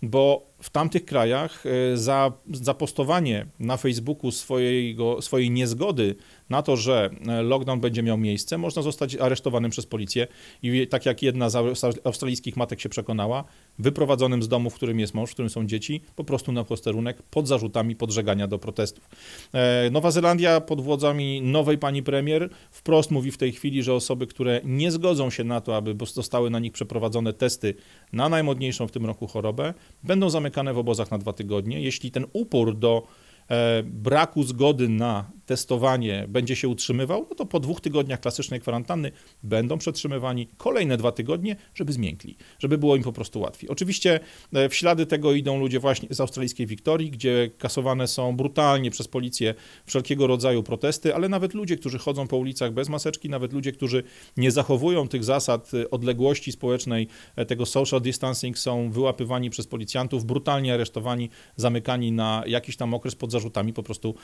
bo 0.03 0.47
w 0.63 0.71
tamtych 0.71 1.05
krajach 1.05 1.65
e, 1.67 1.97
za 1.97 2.33
zapostowanie 2.51 3.47
na 3.59 3.77
Facebooku 3.77 4.31
swojego, 4.31 5.23
swojej 5.23 5.51
niezgody 5.51 6.15
na 6.51 6.63
to, 6.63 6.77
że 6.77 7.11
e, 7.29 7.43
lockdown 7.43 7.81
będzie 7.81 8.03
miał 8.03 8.19
miejsce, 8.19 8.59
można 8.59 8.83
zostać 8.83 9.17
aresztowanym 9.17 9.71
przez 9.71 9.87
policję 9.87 10.27
i 10.63 10.87
tak 10.87 11.07
jak 11.07 11.23
jedna 11.23 11.51
z 11.51 11.57
australijskich 12.05 12.57
matek 12.57 12.81
się 12.81 12.89
przekonała, 12.89 13.45
wyprowadzonym 13.79 14.43
z 14.43 14.49
domu, 14.49 14.71
w 14.71 14.75
którym 14.75 15.01
jest 15.01 15.15
mąż, 15.15 15.31
w 15.31 15.33
którym 15.33 15.51
są 15.51 15.67
dzieci, 15.67 16.01
po 16.17 16.25
prostu 16.25 16.53
na 16.53 16.65
posterunek 16.65 17.23
pod 17.23 17.49
zarzutami 17.49 17.97
podżegania 17.97 18.47
do 18.47 18.59
protestów. 18.59 19.09
E, 19.53 19.91
Nowa 19.91 20.11
Zelandia 20.11 20.61
pod 20.61 20.81
włodzami 20.81 21.43
nowej 21.43 21.79
pani 21.79 22.03
premier 22.03 22.51
wprost 22.71 23.11
mówi 23.11 23.31
w 23.31 23.39
tej 23.39 23.53
chwili, 23.53 23.83
że 23.83 23.95
osoby, 23.95 24.27
które 24.27 24.61
nie 24.65 24.91
zgodzą 24.91 25.31
się 25.31 25.45
na 25.45 25.61
to, 25.61 25.77
aby 25.77 25.97
zostały 26.07 26.51
na 26.51 26.59
nich 26.59 26.73
przeprowadzone 26.73 27.33
testy 27.33 27.75
na 28.13 28.29
najmodniejszą 28.29 28.87
w 28.87 28.93
tym 28.93 29.07
roku 29.07 29.27
chorobę, 29.27 29.75
będą 30.03 30.31
zamykane 30.31 30.75
w 30.75 30.79
obozach 30.79 31.11
na 31.11 31.19
dwa 31.19 31.33
tygodnie. 31.33 31.81
Jeśli 31.81 32.11
ten 32.11 32.27
upór 32.33 32.77
do 32.79 33.07
e, 33.51 33.83
braku 33.83 34.43
zgody 34.43 34.89
na 34.89 35.31
testowanie 35.47 36.25
będzie 36.29 36.57
się 36.57 36.69
utrzymywał, 36.69 37.27
no 37.31 37.37
to 37.37 37.47
po 37.47 37.61
dwóch 37.61 37.81
tygodniach 37.81 38.21
klasycznej 38.21 38.61
kwarantanny 38.61 39.13
będą 39.43 39.79
przetrzymywani 39.79 40.49
kolejne 40.57 40.97
dwa 40.97 41.13
tygodnie, 41.13 41.57
żeby 41.75 41.93
zmiękli, 41.93 42.37
żeby 42.59 42.79
było 42.79 42.97
im 42.97 43.03
po 43.03 43.13
prostu 43.13 43.41
łatwiej. 43.41 43.71
Oczywiście 43.71 44.21
e, 44.53 44.69
w 44.69 44.75
ślady 44.75 45.07
tego 45.07 45.33
idą 45.33 45.59
ludzie 45.59 45.81
właśnie 45.81 46.09
z 46.11 46.21
australijskiej 46.21 46.67
Wiktorii, 46.67 47.11
gdzie 47.11 47.51
kasowane 47.59 48.09
są 48.09 48.37
brutalnie 48.37 48.91
przez 48.91 49.09
policję 49.09 49.55
wszelkiego 49.87 50.27
rodzaju 50.27 50.63
protesty, 50.63 51.15
ale 51.15 51.29
nawet 51.29 51.55
ludzie, 51.55 51.77
którzy 51.77 51.99
chodzą 51.99 52.29
po 52.29 52.37
ulicach 52.37 52.73
bez 52.73 52.89
maseczki, 52.89 53.29
nawet 53.29 53.53
ludzie, 53.53 53.73
którzy 53.73 54.03
nie 54.37 54.51
zachowują 54.51 55.09
tych 55.09 55.25
zasad 55.25 55.71
e, 55.75 55.91
odległości 55.91 56.53
społecznej, 56.53 57.09
e, 57.37 57.47
tego 57.47 57.67
social 57.67 58.01
distancing, 58.01 58.59
są 58.59 58.91
wyłapywani 58.91 59.51
przez 59.51 59.67
policjantów, 59.67 60.25
brutalnie 60.25 60.75
aresztowani, 60.75 61.31
zamykani 61.57 62.13
na 62.13 62.43
jakiś 62.47 62.77
tam 62.77 62.95
okres 62.95 63.15
pod 63.15 63.33
zarzutami 63.33 63.73
po 63.73 63.83
prostu 63.83 64.15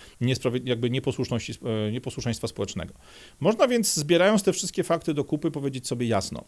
jakby 0.65 0.91
nie 0.91 1.03
nieposłuszności, 1.13 1.53
e, 1.89 1.93
nieposłuszeństwa 1.93 2.49
społecznego. 2.49 2.95
Można 3.41 3.69
więc, 3.69 3.95
zbierając 3.95 4.43
te 4.43 4.53
wszystkie 4.53 4.83
fakty 4.83 5.15
do 5.15 5.25
kupy, 5.25 5.51
powiedzieć 5.51 5.87
sobie 5.87 6.07
jasno, 6.07 6.45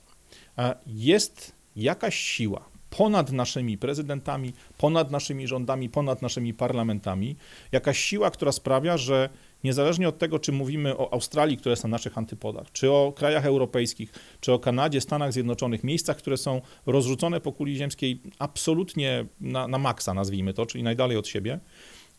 e, 0.59 0.76
jest 0.87 1.52
jakaś 1.76 2.14
siła 2.14 2.75
ponad 2.97 3.33
naszymi 3.33 3.78
prezydentami, 3.78 4.52
ponad 4.78 5.11
naszymi 5.11 5.47
rządami, 5.47 5.88
ponad 5.88 6.23
naszymi 6.23 6.54
parlamentami, 6.54 7.37
jakaś 7.73 7.99
siła, 7.99 8.30
która 8.30 8.52
sprawia, 8.52 8.97
że 8.97 9.28
niezależnie 9.64 10.09
od 10.09 10.18
tego, 10.18 10.38
czy 10.38 10.52
mówimy 10.52 10.99
o 10.99 11.12
Australii, 11.12 11.56
która 11.56 11.71
jest 11.71 11.83
na 11.83 11.88
naszych 11.88 12.18
antypodach, 12.18 12.73
czy 12.73 12.90
o 12.90 13.12
krajach 13.16 13.47
europejskich, 13.47 14.12
czy 14.40 14.52
o 14.52 14.59
Kanadzie, 14.59 15.00
Stanach 15.00 15.33
Zjednoczonych, 15.33 15.85
miejscach, 15.85 16.16
które 16.16 16.37
są 16.37 16.61
rozrzucone 16.87 17.40
po 17.40 17.52
kuli 17.52 17.76
ziemskiej 17.76 18.21
absolutnie 18.38 19.26
na, 19.40 19.68
na 19.68 19.78
maksa, 19.78 20.14
nazwijmy 20.14 20.54
to, 20.54 20.66
czyli 20.66 20.85
najdalej 20.85 21.16
od 21.16 21.28
siebie, 21.28 21.61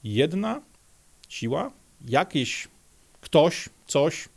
jedna 0.03 0.61
siła 1.29 1.71
jakieś 2.07 2.67
ktoś, 3.21 3.69
coś 3.87 4.29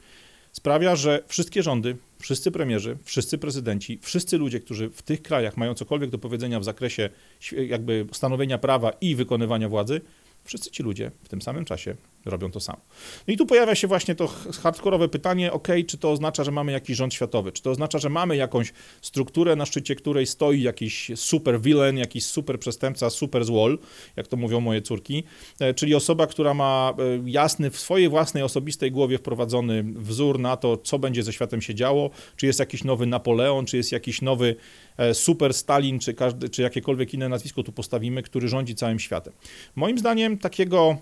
sprawia, 0.52 0.96
że 0.96 1.22
wszystkie 1.26 1.62
rządy, 1.62 1.96
wszyscy 2.18 2.50
premierzy, 2.50 2.96
wszyscy 3.04 3.38
prezydenci, 3.38 3.98
wszyscy 4.02 4.38
ludzie, 4.38 4.60
którzy 4.60 4.90
w 4.90 5.02
tych 5.02 5.22
krajach 5.22 5.56
mają 5.56 5.75
cokolwiek 5.75 6.10
do 6.10 6.18
powiedzenia 6.18 6.60
w 6.60 6.64
zakresie 6.64 7.10
jakby 7.52 8.06
stanowienia 8.12 8.58
prawa 8.58 8.90
i 9.00 9.14
wykonywania 9.14 9.68
władzy, 9.68 10.00
wszyscy 10.44 10.70
ci 10.70 10.82
ludzie 10.82 11.10
w 11.25 11.28
tym 11.28 11.42
samym 11.42 11.64
czasie 11.64 11.94
robią 12.28 12.50
to 12.50 12.61
samo. 12.61 12.80
No 13.28 13.35
i 13.35 13.37
tu 13.37 13.47
pojawia 13.47 13.75
się 13.75 13.88
właśnie 13.88 14.14
to 14.14 14.28
hardkorowe 14.62 15.08
pytanie, 15.08 15.52
ok, 15.52 15.68
czy 15.87 15.99
to 15.99 16.11
oznacza, 16.11 16.44
że 16.44 16.50
mamy 16.50 16.73
jakiś 16.73 16.97
rząd 16.97 17.14
światowy, 17.14 17.52
czy 17.52 17.62
to 17.62 17.70
oznacza, 17.70 17.99
że 17.99 18.08
mamy 18.08 18.37
jakąś 18.37 18.73
strukturę, 19.02 19.56
na 19.56 19.66
szczycie 19.66 19.94
której 19.94 20.26
stoi 20.26 20.62
jakiś 20.62 21.11
super 21.14 21.61
villain, 21.61 21.99
jakiś 21.99 22.25
super 22.25 22.58
przestępca, 22.58 23.11
super 23.11 23.44
złol, 23.44 23.78
jak 24.16 24.26
to 24.26 24.37
mówią 24.37 24.61
moje 24.61 24.82
córki, 24.82 25.25
e, 25.61 25.75
czyli 25.75 25.94
osoba, 25.94 26.26
która 26.26 26.54
ma 26.54 26.94
e, 26.99 27.30
jasny, 27.30 27.70
w 27.70 27.78
swojej 27.78 28.08
własnej 28.08 28.42
osobistej 28.42 28.90
głowie 28.92 29.18
wprowadzony 29.18 29.82
wzór 29.82 30.38
na 30.38 30.56
to, 30.56 30.76
co 30.76 30.99
będzie 30.99 31.23
ze 31.23 31.32
światem 31.32 31.62
się 31.62 31.75
działo, 31.75 32.11
czy 32.37 32.47
jest 32.47 32.58
jakiś 32.58 32.85
nowy 32.85 33.06
Napoleon, 33.06 33.66
czy 33.66 33.76
jest 33.76 33.92
jakiś 33.92 34.23
nowy 34.23 34.56
e, 34.97 35.14
super 35.14 35.54
Stalin, 35.54 35.99
czy, 35.99 36.14
każdy, 36.14 36.49
czy 36.49 36.62
jakiekolwiek 36.62 37.14
inne 37.14 37.28
nazwisko 37.28 37.62
tu 37.62 37.73
postawimy, 37.73 38.23
który 38.23 38.49
rządzi 38.49 38.75
całym 38.75 38.99
światem. 38.99 39.32
Moim 39.76 39.99
zdaniem 39.99 40.38
takiego 40.38 40.99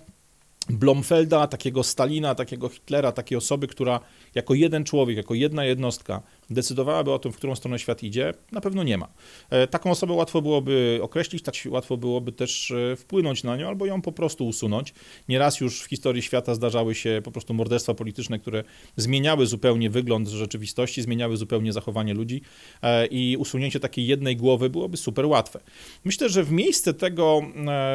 Blomfelda, 0.70 1.46
takiego 1.46 1.82
Stalina, 1.82 2.34
takiego 2.34 2.68
Hitlera, 2.68 3.12
takiej 3.12 3.38
osoby, 3.38 3.66
która 3.66 4.00
jako 4.34 4.54
jeden 4.54 4.84
człowiek, 4.84 5.16
jako 5.16 5.34
jedna 5.34 5.64
jednostka 5.64 6.22
decydowałaby 6.50 7.12
o 7.12 7.18
tym, 7.18 7.32
w 7.32 7.36
którą 7.36 7.54
stronę 7.54 7.78
świat 7.78 8.02
idzie, 8.02 8.34
na 8.52 8.60
pewno 8.60 8.82
nie 8.82 8.98
ma. 8.98 9.08
E, 9.50 9.66
taką 9.66 9.90
osobę 9.90 10.12
łatwo 10.12 10.42
byłoby 10.42 10.98
określić, 11.02 11.42
tak 11.42 11.54
łatwo 11.68 11.96
byłoby 11.96 12.32
też 12.32 12.70
e, 12.70 12.96
wpłynąć 12.96 13.44
na 13.44 13.56
nią 13.56 13.68
albo 13.68 13.86
ją 13.86 14.02
po 14.02 14.12
prostu 14.12 14.46
usunąć. 14.46 14.94
Nieraz 15.28 15.60
już 15.60 15.82
w 15.82 15.86
historii 15.86 16.22
świata 16.22 16.54
zdarzały 16.54 16.94
się 16.94 17.20
po 17.24 17.32
prostu 17.32 17.54
morderstwa 17.54 17.94
polityczne, 17.94 18.38
które 18.38 18.64
zmieniały 18.96 19.46
zupełnie 19.46 19.90
wygląd 19.90 20.28
rzeczywistości, 20.28 21.02
zmieniały 21.02 21.36
zupełnie 21.36 21.72
zachowanie 21.72 22.14
ludzi 22.14 22.42
e, 22.82 23.06
i 23.06 23.36
usunięcie 23.36 23.80
takiej 23.80 24.06
jednej 24.06 24.36
głowy 24.36 24.70
byłoby 24.70 24.96
super 24.96 25.26
łatwe. 25.26 25.60
Myślę, 26.04 26.28
że 26.28 26.44
w 26.44 26.52
miejsce 26.52 26.94
tego 26.94 27.40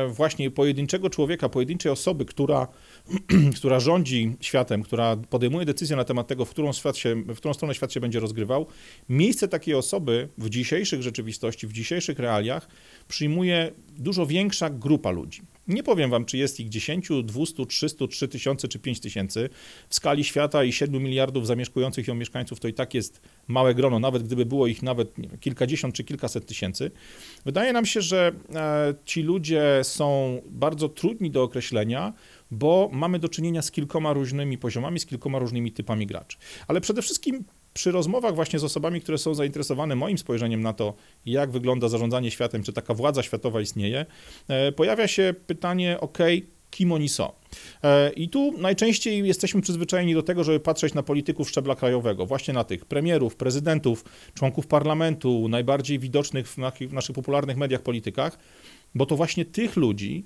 właśnie 0.09 0.51
pojedynczego 0.51 1.09
człowieka, 1.09 1.49
pojedynczej 1.49 1.91
osoby, 1.91 2.25
która, 2.25 2.67
która 3.57 3.79
rządzi 3.79 4.35
światem, 4.41 4.83
która 4.83 5.15
podejmuje 5.15 5.65
decyzję 5.65 5.95
na 5.95 6.03
temat 6.03 6.27
tego, 6.27 6.45
w 6.45 6.49
którą, 6.49 6.73
świat 6.73 6.97
się, 6.97 7.15
w 7.15 7.37
którą 7.37 7.53
stronę 7.53 7.75
świat 7.75 7.93
się 7.93 7.99
będzie 7.99 8.19
rozgrywał, 8.19 8.67
miejsce 9.09 9.47
takiej 9.47 9.75
osoby 9.75 10.29
w 10.37 10.49
dzisiejszych 10.49 11.01
rzeczywistości, 11.01 11.67
w 11.67 11.73
dzisiejszych 11.73 12.19
realiach 12.19 12.67
przyjmuje 13.07 13.71
dużo 13.97 14.25
większa 14.25 14.69
grupa 14.69 15.11
ludzi. 15.11 15.41
Nie 15.67 15.83
powiem 15.83 16.09
wam, 16.09 16.25
czy 16.25 16.37
jest 16.37 16.59
ich 16.59 16.69
10, 16.69 17.09
200, 17.23 17.65
300, 17.65 18.07
3000 18.07 18.67
czy 18.67 18.79
5000. 18.79 19.49
W 19.89 19.95
skali 19.95 20.23
świata 20.23 20.63
i 20.63 20.73
7 20.73 21.03
miliardów 21.03 21.47
zamieszkujących 21.47 22.07
ją 22.07 22.15
mieszkańców 22.15 22.59
to 22.59 22.67
i 22.67 22.73
tak 22.73 22.93
jest 22.93 23.21
małe 23.47 23.75
grono, 23.75 23.99
nawet 23.99 24.23
gdyby 24.23 24.45
było 24.45 24.67
ich 24.67 24.83
nawet 24.83 25.13
wiem, 25.17 25.37
kilkadziesiąt 25.39 25.95
czy 25.95 26.03
kilkaset 26.03 26.45
tysięcy. 26.45 26.91
Wydaje 27.45 27.73
nam 27.73 27.85
się, 27.85 28.01
że 28.01 28.31
e, 28.55 28.93
ci 29.05 29.21
ludzie 29.21 29.79
są 29.83 30.41
bardzo 30.45 30.89
trudni 30.89 31.31
do 31.31 31.43
określenia, 31.43 32.13
bo 32.51 32.89
mamy 32.93 33.19
do 33.19 33.29
czynienia 33.29 33.61
z 33.61 33.71
kilkoma 33.71 34.13
różnymi 34.13 34.57
poziomami, 34.57 34.99
z 34.99 35.05
kilkoma 35.05 35.39
różnymi 35.39 35.71
typami 35.71 36.07
graczy. 36.07 36.37
Ale 36.67 36.81
przede 36.81 37.01
wszystkim 37.01 37.43
przy 37.73 37.91
rozmowach 37.91 38.35
właśnie 38.35 38.59
z 38.59 38.63
osobami, 38.63 39.01
które 39.01 39.17
są 39.17 39.33
zainteresowane 39.33 39.95
moim 39.95 40.17
spojrzeniem 40.17 40.61
na 40.61 40.73
to, 40.73 40.93
jak 41.25 41.51
wygląda 41.51 41.89
zarządzanie 41.89 42.31
światem, 42.31 42.63
czy 42.63 42.73
taka 42.73 42.93
władza 42.93 43.23
światowa 43.23 43.61
istnieje, 43.61 44.05
e, 44.47 44.71
pojawia 44.71 45.07
się 45.07 45.33
pytanie, 45.47 45.97
ok, 45.99 46.17
kim 46.71 46.91
oni 46.91 47.09
są. 47.09 47.31
E, 47.83 48.11
I 48.13 48.29
tu 48.29 48.53
najczęściej 48.57 49.27
jesteśmy 49.27 49.61
przyzwyczajeni 49.61 50.13
do 50.13 50.23
tego, 50.23 50.43
żeby 50.43 50.59
patrzeć 50.59 50.93
na 50.93 51.03
polityków 51.03 51.49
szczebla 51.49 51.75
krajowego, 51.75 52.25
właśnie 52.25 52.53
na 52.53 52.63
tych 52.63 52.85
premierów, 52.85 53.35
prezydentów, 53.35 54.05
członków 54.33 54.67
parlamentu, 54.67 55.47
najbardziej 55.49 55.99
widocznych 55.99 56.47
w 56.47 56.57
naszych 56.91 57.15
popularnych 57.15 57.57
mediach 57.57 57.81
politykach, 57.81 58.39
bo 58.95 59.05
to 59.05 59.15
właśnie 59.15 59.45
tych 59.45 59.75
ludzi 59.75 60.25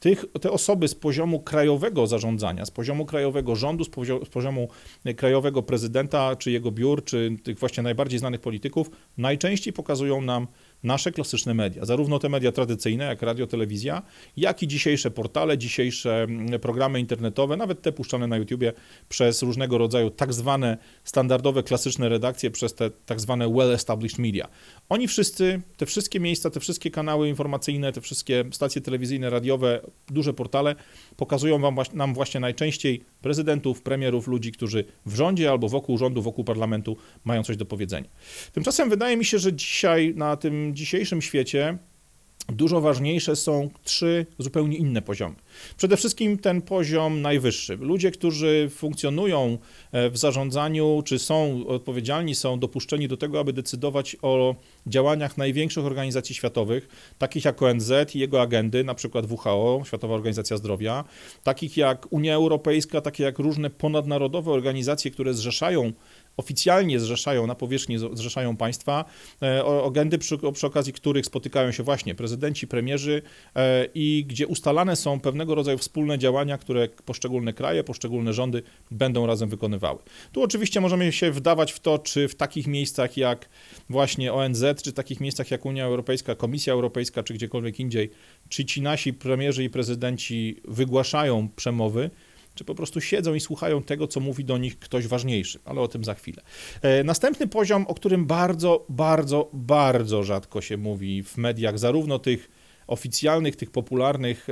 tych, 0.00 0.24
te 0.40 0.50
osoby 0.50 0.88
z 0.88 0.94
poziomu 0.94 1.40
krajowego 1.40 2.06
zarządzania, 2.06 2.66
z 2.66 2.70
poziomu 2.70 3.06
krajowego 3.06 3.56
rządu, 3.56 3.84
z 3.84 3.88
poziomu, 3.88 4.24
z 4.24 4.28
poziomu 4.28 4.68
krajowego 5.16 5.62
prezydenta, 5.62 6.36
czy 6.36 6.50
jego 6.50 6.70
biur, 6.70 7.04
czy 7.04 7.36
tych 7.42 7.58
właśnie 7.58 7.82
najbardziej 7.82 8.18
znanych 8.18 8.40
polityków, 8.40 8.90
najczęściej 9.18 9.72
pokazują 9.72 10.20
nam 10.20 10.46
nasze 10.82 11.12
klasyczne 11.12 11.54
media, 11.54 11.84
zarówno 11.84 12.18
te 12.18 12.28
media 12.28 12.52
tradycyjne, 12.52 13.04
jak 13.04 13.22
radio, 13.22 13.46
telewizja, 13.46 14.02
jak 14.36 14.62
i 14.62 14.68
dzisiejsze 14.68 15.10
portale, 15.10 15.58
dzisiejsze 15.58 16.22
mm, 16.22 16.60
programy 16.60 17.00
internetowe, 17.00 17.56
nawet 17.56 17.82
te 17.82 17.92
puszczane 17.92 18.26
na 18.26 18.36
YouTubie 18.36 18.72
przez 19.08 19.42
różnego 19.42 19.78
rodzaju 19.78 20.10
tak 20.10 20.32
zwane 20.32 20.78
standardowe, 21.04 21.62
klasyczne 21.62 22.08
redakcje, 22.08 22.50
przez 22.50 22.74
te 22.74 22.90
tak 22.90 23.20
zwane 23.20 23.48
well-established 23.48 24.18
media. 24.18 24.48
Oni 24.88 25.08
wszyscy, 25.08 25.62
te 25.76 25.86
wszystkie 25.86 26.20
miejsca, 26.20 26.50
te 26.50 26.60
wszystkie 26.60 26.90
kanały 26.90 27.28
informacyjne, 27.28 27.92
te 27.92 28.00
wszystkie 28.00 28.44
stacje 28.52 28.80
telewizyjne, 28.80 29.30
radiowe, 29.30 29.80
duże 30.08 30.34
portale 30.34 30.74
pokazują 31.16 31.58
wam, 31.58 31.76
nam 31.94 32.14
właśnie 32.14 32.40
najczęściej 32.40 33.04
prezydentów, 33.22 33.82
premierów, 33.82 34.26
ludzi, 34.26 34.52
którzy 34.52 34.84
w 35.06 35.14
rządzie 35.14 35.50
albo 35.50 35.68
wokół 35.68 35.98
rządu, 35.98 36.22
wokół 36.22 36.44
parlamentu 36.44 36.96
mają 37.24 37.42
coś 37.42 37.56
do 37.56 37.66
powiedzenia. 37.66 38.08
Tymczasem 38.52 38.90
wydaje 38.90 39.16
mi 39.16 39.24
się, 39.24 39.38
że 39.38 39.52
dzisiaj 39.52 40.14
na 40.16 40.36
tym 40.36 40.69
dzisiejszym 40.74 41.22
świecie 41.22 41.78
dużo 42.48 42.80
ważniejsze 42.80 43.36
są 43.36 43.70
trzy 43.84 44.26
zupełnie 44.38 44.76
inne 44.76 45.02
poziomy. 45.02 45.34
Przede 45.76 45.96
wszystkim 45.96 46.38
ten 46.38 46.62
poziom 46.62 47.22
najwyższy. 47.22 47.76
Ludzie, 47.76 48.10
którzy 48.10 48.70
funkcjonują 48.74 49.58
e, 49.92 50.10
w 50.10 50.18
zarządzaniu, 50.18 51.02
czy 51.04 51.18
są 51.18 51.66
odpowiedzialni, 51.66 52.34
są 52.34 52.58
dopuszczeni 52.58 53.08
do 53.08 53.16
tego, 53.16 53.40
aby 53.40 53.52
decydować 53.52 54.16
o 54.22 54.54
działaniach 54.86 55.38
największych 55.38 55.84
organizacji 55.84 56.34
światowych, 56.34 56.88
takich 57.18 57.44
jak 57.44 57.62
ONZ 57.62 57.92
i 58.14 58.18
jego 58.18 58.42
agendy, 58.42 58.84
na 58.84 58.94
przykład 58.94 59.26
WHO, 59.30 59.82
Światowa 59.86 60.14
Organizacja 60.14 60.56
Zdrowia, 60.56 61.04
takich 61.44 61.76
jak 61.76 62.12
Unia 62.12 62.34
Europejska, 62.34 63.00
takie 63.00 63.24
jak 63.24 63.38
różne 63.38 63.70
ponadnarodowe 63.70 64.50
organizacje, 64.50 65.10
które 65.10 65.34
zrzeszają 65.34 65.92
oficjalnie 66.40 67.00
zrzeszają, 67.00 67.46
na 67.46 67.54
powierzchni 67.54 67.98
zrzeszają 68.12 68.56
państwa, 68.56 69.04
e, 69.42 69.64
agendy, 69.86 70.18
przy, 70.18 70.38
przy 70.52 70.66
okazji 70.66 70.92
których 70.92 71.26
spotykają 71.26 71.72
się 71.72 71.82
właśnie 71.82 72.14
prezydenci, 72.14 72.66
premierzy 72.66 73.22
e, 73.56 73.86
i 73.94 74.24
gdzie 74.28 74.46
ustalane 74.46 74.96
są 74.96 75.20
pewnego 75.20 75.54
rodzaju 75.54 75.78
wspólne 75.78 76.18
działania, 76.18 76.58
które 76.58 76.88
poszczególne 76.88 77.52
kraje, 77.52 77.84
poszczególne 77.84 78.32
rządy 78.32 78.62
będą 78.90 79.26
razem 79.26 79.48
wykonywały. 79.48 79.98
Tu 80.32 80.42
oczywiście 80.42 80.80
możemy 80.80 81.12
się 81.12 81.30
wdawać 81.30 81.72
w 81.72 81.80
to, 81.80 81.98
czy 81.98 82.28
w 82.28 82.34
takich 82.34 82.66
miejscach 82.66 83.16
jak 83.16 83.48
właśnie 83.88 84.32
ONZ, 84.32 84.64
czy 84.82 84.90
w 84.90 84.94
takich 84.94 85.20
miejscach 85.20 85.50
jak 85.50 85.66
Unia 85.66 85.84
Europejska, 85.84 86.34
Komisja 86.34 86.72
Europejska, 86.72 87.22
czy 87.22 87.34
gdziekolwiek 87.34 87.80
indziej, 87.80 88.10
czy 88.48 88.64
ci 88.64 88.82
nasi 88.82 89.12
premierzy 89.12 89.64
i 89.64 89.70
prezydenci 89.70 90.60
wygłaszają 90.64 91.48
przemowy, 91.56 92.10
czy 92.54 92.64
po 92.64 92.74
prostu 92.74 93.00
siedzą 93.00 93.34
i 93.34 93.40
słuchają 93.40 93.82
tego, 93.82 94.06
co 94.06 94.20
mówi 94.20 94.44
do 94.44 94.58
nich 94.58 94.78
ktoś 94.78 95.06
ważniejszy, 95.06 95.58
ale 95.64 95.80
o 95.80 95.88
tym 95.88 96.04
za 96.04 96.14
chwilę. 96.14 96.42
E, 96.82 97.04
następny 97.04 97.46
poziom, 97.46 97.86
o 97.86 97.94
którym 97.94 98.26
bardzo, 98.26 98.86
bardzo, 98.88 99.50
bardzo 99.52 100.22
rzadko 100.22 100.60
się 100.60 100.76
mówi 100.76 101.22
w 101.22 101.36
mediach, 101.36 101.78
zarówno 101.78 102.18
tych 102.18 102.50
oficjalnych, 102.86 103.56
tych 103.56 103.70
popularnych, 103.70 104.46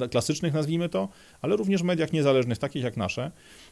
e, 0.00 0.08
klasycznych 0.08 0.54
nazwijmy 0.54 0.88
to, 0.88 1.08
ale 1.40 1.56
również 1.56 1.82
mediach 1.82 2.12
niezależnych, 2.12 2.58
takich 2.58 2.82
jak 2.82 2.96
nasze, 2.96 3.30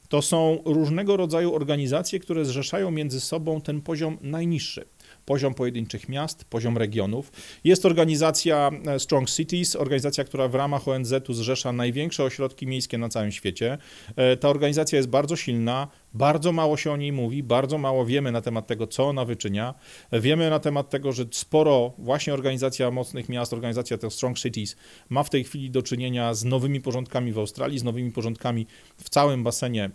to 0.09 0.23
są 0.23 0.63
różnego 0.65 1.17
rodzaju 1.17 1.55
organizacje, 1.55 2.21
które 2.21 2.45
zrzeszają 2.45 2.91
między 2.91 3.21
sobą 3.21 3.61
ten 3.61 3.81
poziom 3.81 4.19
najniższy 4.21 4.85
poziom 5.29 5.55
pojedynczych 5.55 6.09
miast, 6.09 6.45
poziom 6.45 6.79
regionów. 6.79 7.33
Jest 7.65 7.87
organizacja 7.87 8.71
e, 8.87 8.99
Strong 8.99 9.31
Cities, 9.31 9.77
organizacja, 9.77 10.25
która 10.25 10.49
w 10.49 10.55
ramach 10.55 10.89
ONZ-u 10.89 11.35
zrzesza 11.35 11.73
największe 11.73 12.25
ośrodki 12.25 12.67
miejskie 12.67 12.99
na 12.99 13.09
całym 13.09 13.33
świecie. 13.33 13.79
E, 14.17 14.37
ta 14.37 14.49
organizacja 14.49 14.97
jest 14.97 15.09
bardzo 15.09 15.37
silna, 15.37 15.89
bardzo 16.15 16.53
mało 16.53 16.77
się 16.77 16.93
o 16.93 16.97
niej 16.97 17.13
mówi, 17.13 17.43
bardzo 17.43 17.79
mało 17.79 18.07
wiemy 18.07 18.33
na 18.33 18.41
temat 18.41 18.67
tego, 18.67 18.87
co 18.87 19.09
ona 19.09 19.25
wyczynia. 19.25 19.75
Wiemy 20.13 20.51
na 20.51 20.59
temat 20.59 20.91
tego, 20.91 21.13
że 21.13 21.25
sporo 21.31 21.93
właśnie 21.99 22.35
organizacja 22.35 22.91
mocnych 22.91 23.29
miast, 23.29 23.53
organizacja 23.53 23.99
tych 23.99 24.13
Strong 24.13 24.39
Cities 24.39 24.77
ma 25.09 25.23
w 25.23 25.31
tej 25.31 25.45
chwili 25.45 25.71
do 25.71 25.83
czynienia 25.83 26.35
z 26.35 26.45
nowymi 26.45 26.81
porządkami 26.81 27.33
w 27.33 27.39
Australii, 27.39 27.79
z 27.79 27.85
nowymi 27.85 28.13
porządkami 28.13 28.67
w 28.97 29.11
całym 29.11 29.45
basenie 29.45 29.91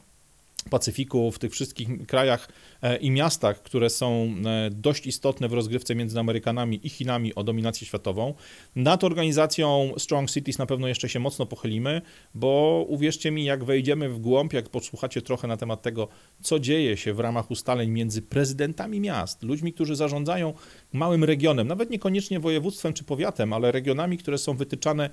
Pacyfiku, 0.69 1.31
w 1.31 1.39
tych 1.39 1.51
wszystkich 1.51 2.07
krajach 2.07 2.49
e, 2.81 2.97
i 2.97 3.11
miastach, 3.11 3.63
które 3.63 3.89
są 3.89 4.35
e, 4.45 4.69
dość 4.71 5.07
istotne 5.07 5.47
w 5.47 5.53
rozgrywce 5.53 5.95
między 5.95 6.19
Amerykanami 6.19 6.79
i 6.83 6.89
Chinami 6.89 7.35
o 7.35 7.43
dominację 7.43 7.87
światową. 7.87 8.33
Nad 8.75 9.03
organizacją 9.03 9.93
Strong 9.97 10.31
Cities 10.31 10.57
na 10.57 10.65
pewno 10.65 10.87
jeszcze 10.87 11.09
się 11.09 11.19
mocno 11.19 11.45
pochylimy, 11.45 12.01
bo 12.35 12.85
uwierzcie 12.89 13.31
mi, 13.31 13.45
jak 13.45 13.63
wejdziemy 13.63 14.09
w 14.09 14.19
głąb, 14.19 14.53
jak 14.53 14.69
posłuchacie 14.69 15.21
trochę 15.21 15.47
na 15.47 15.57
temat 15.57 15.81
tego, 15.81 16.07
co 16.41 16.59
dzieje 16.59 16.97
się 16.97 17.13
w 17.13 17.19
ramach 17.19 17.51
ustaleń 17.51 17.89
między 17.89 18.21
prezydentami 18.21 18.99
miast, 18.99 19.43
ludźmi, 19.43 19.73
którzy 19.73 19.95
zarządzają 19.95 20.53
małym 20.93 21.23
regionem, 21.23 21.67
nawet 21.67 21.89
niekoniecznie 21.89 22.39
województwem 22.39 22.93
czy 22.93 23.03
powiatem, 23.03 23.53
ale 23.53 23.71
regionami, 23.71 24.17
które 24.17 24.37
są 24.37 24.57
wytyczane 24.57 25.09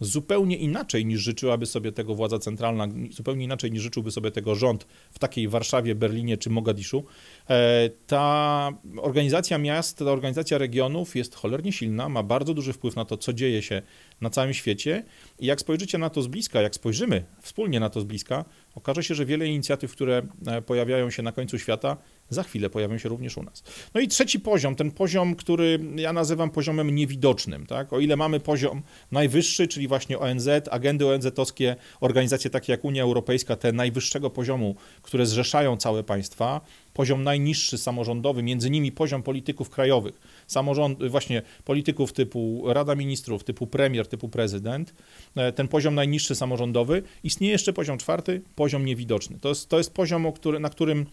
zupełnie 0.00 0.56
inaczej 0.56 1.06
niż 1.06 1.20
życzyłaby 1.20 1.66
sobie 1.66 1.92
tego 1.92 2.14
władza 2.14 2.38
centralna, 2.38 2.88
zupełnie 3.10 3.44
inaczej 3.44 3.72
niż 3.72 3.82
życzyłby 3.82 4.10
sobie 4.10 4.30
tego 4.30 4.54
rząd 4.54 4.86
w 5.10 5.18
takiej 5.18 5.48
Warszawie, 5.48 5.94
Berlinie 5.94 6.36
czy 6.36 6.50
Mogadiszu. 6.50 7.04
E, 7.50 7.90
ta 8.06 8.70
organizacja 8.96 9.58
miast, 9.58 9.98
ta 9.98 10.04
organizacja 10.04 10.58
regionów 10.58 11.16
jest 11.16 11.34
cholernie 11.34 11.72
silna, 11.72 12.08
ma 12.08 12.22
bardzo 12.22 12.54
duży 12.54 12.72
wpływ 12.72 12.96
na 12.96 13.04
to, 13.04 13.16
co 13.16 13.32
dzieje 13.32 13.62
się 13.62 13.82
na 14.20 14.30
całym 14.30 14.54
świecie. 14.54 15.04
I 15.38 15.46
jak 15.46 15.60
spojrzycie 15.60 15.98
na 15.98 16.10
to 16.10 16.22
z 16.22 16.26
bliska, 16.26 16.62
jak 16.62 16.74
spojrzymy 16.74 17.24
wspólnie 17.42 17.80
na 17.80 17.90
to 17.90 18.00
z 18.00 18.04
bliska, 18.04 18.44
okaże 18.74 19.02
się, 19.04 19.14
że 19.14 19.26
wiele 19.26 19.46
inicjatyw, 19.46 19.92
które 19.92 20.22
e, 20.46 20.62
pojawiają 20.62 21.10
się 21.10 21.22
na 21.22 21.32
końcu 21.32 21.58
świata, 21.58 21.96
za 22.30 22.42
chwilę 22.42 22.70
pojawią 22.70 22.98
się 22.98 23.08
również 23.08 23.36
u 23.36 23.42
nas. 23.42 23.62
No 23.94 24.00
i 24.00 24.08
trzeci 24.08 24.40
poziom, 24.40 24.74
ten 24.74 24.90
poziom, 24.90 25.34
który 25.34 25.80
ja 25.96 26.12
nazywam 26.12 26.50
poziomem 26.50 26.94
niewidocznym. 26.94 27.66
Tak? 27.66 27.92
O 27.92 28.00
ile 28.00 28.16
mamy 28.16 28.40
poziom 28.40 28.82
najwyższy, 29.12 29.68
czyli 29.68 29.88
właśnie 29.88 30.18
ONZ, 30.18 30.48
agendy 30.70 31.06
ONZ-owskie, 31.06 31.76
organizacje 32.00 32.50
takie 32.50 32.72
jak 32.72 32.84
Unia 32.84 33.02
Europejska, 33.02 33.56
te 33.56 33.72
najwyższego 33.72 34.30
poziomu, 34.30 34.74
które 35.02 35.26
zrzeszają 35.26 35.76
całe 35.76 36.02
państwa, 36.02 36.60
poziom 36.94 37.22
najniższy 37.22 37.78
samorządowy, 37.78 38.42
między 38.42 38.70
nimi 38.70 38.92
poziom 38.92 39.22
polityków 39.22 39.70
krajowych, 39.70 40.20
samorząd, 40.46 41.08
właśnie 41.08 41.42
polityków 41.64 42.12
typu 42.12 42.64
Rada 42.66 42.94
Ministrów, 42.94 43.44
typu 43.44 43.66
premier, 43.66 44.06
typu 44.06 44.28
prezydent, 44.28 44.94
e, 45.36 45.52
ten 45.52 45.68
poziom 45.68 45.94
najniższy 45.94 46.34
samorządowy, 46.34 47.02
istnieje 47.24 47.52
jeszcze 47.52 47.72
poziom 47.72 47.98
czwarty, 47.98 48.42
poziom 48.54 48.84
niewidoczny. 48.84 49.38
To 49.40 49.48
jest, 49.48 49.68
to 49.68 49.78
jest 49.78 49.94
poziom, 49.94 50.26
na 50.60 50.70
którym 50.70 51.06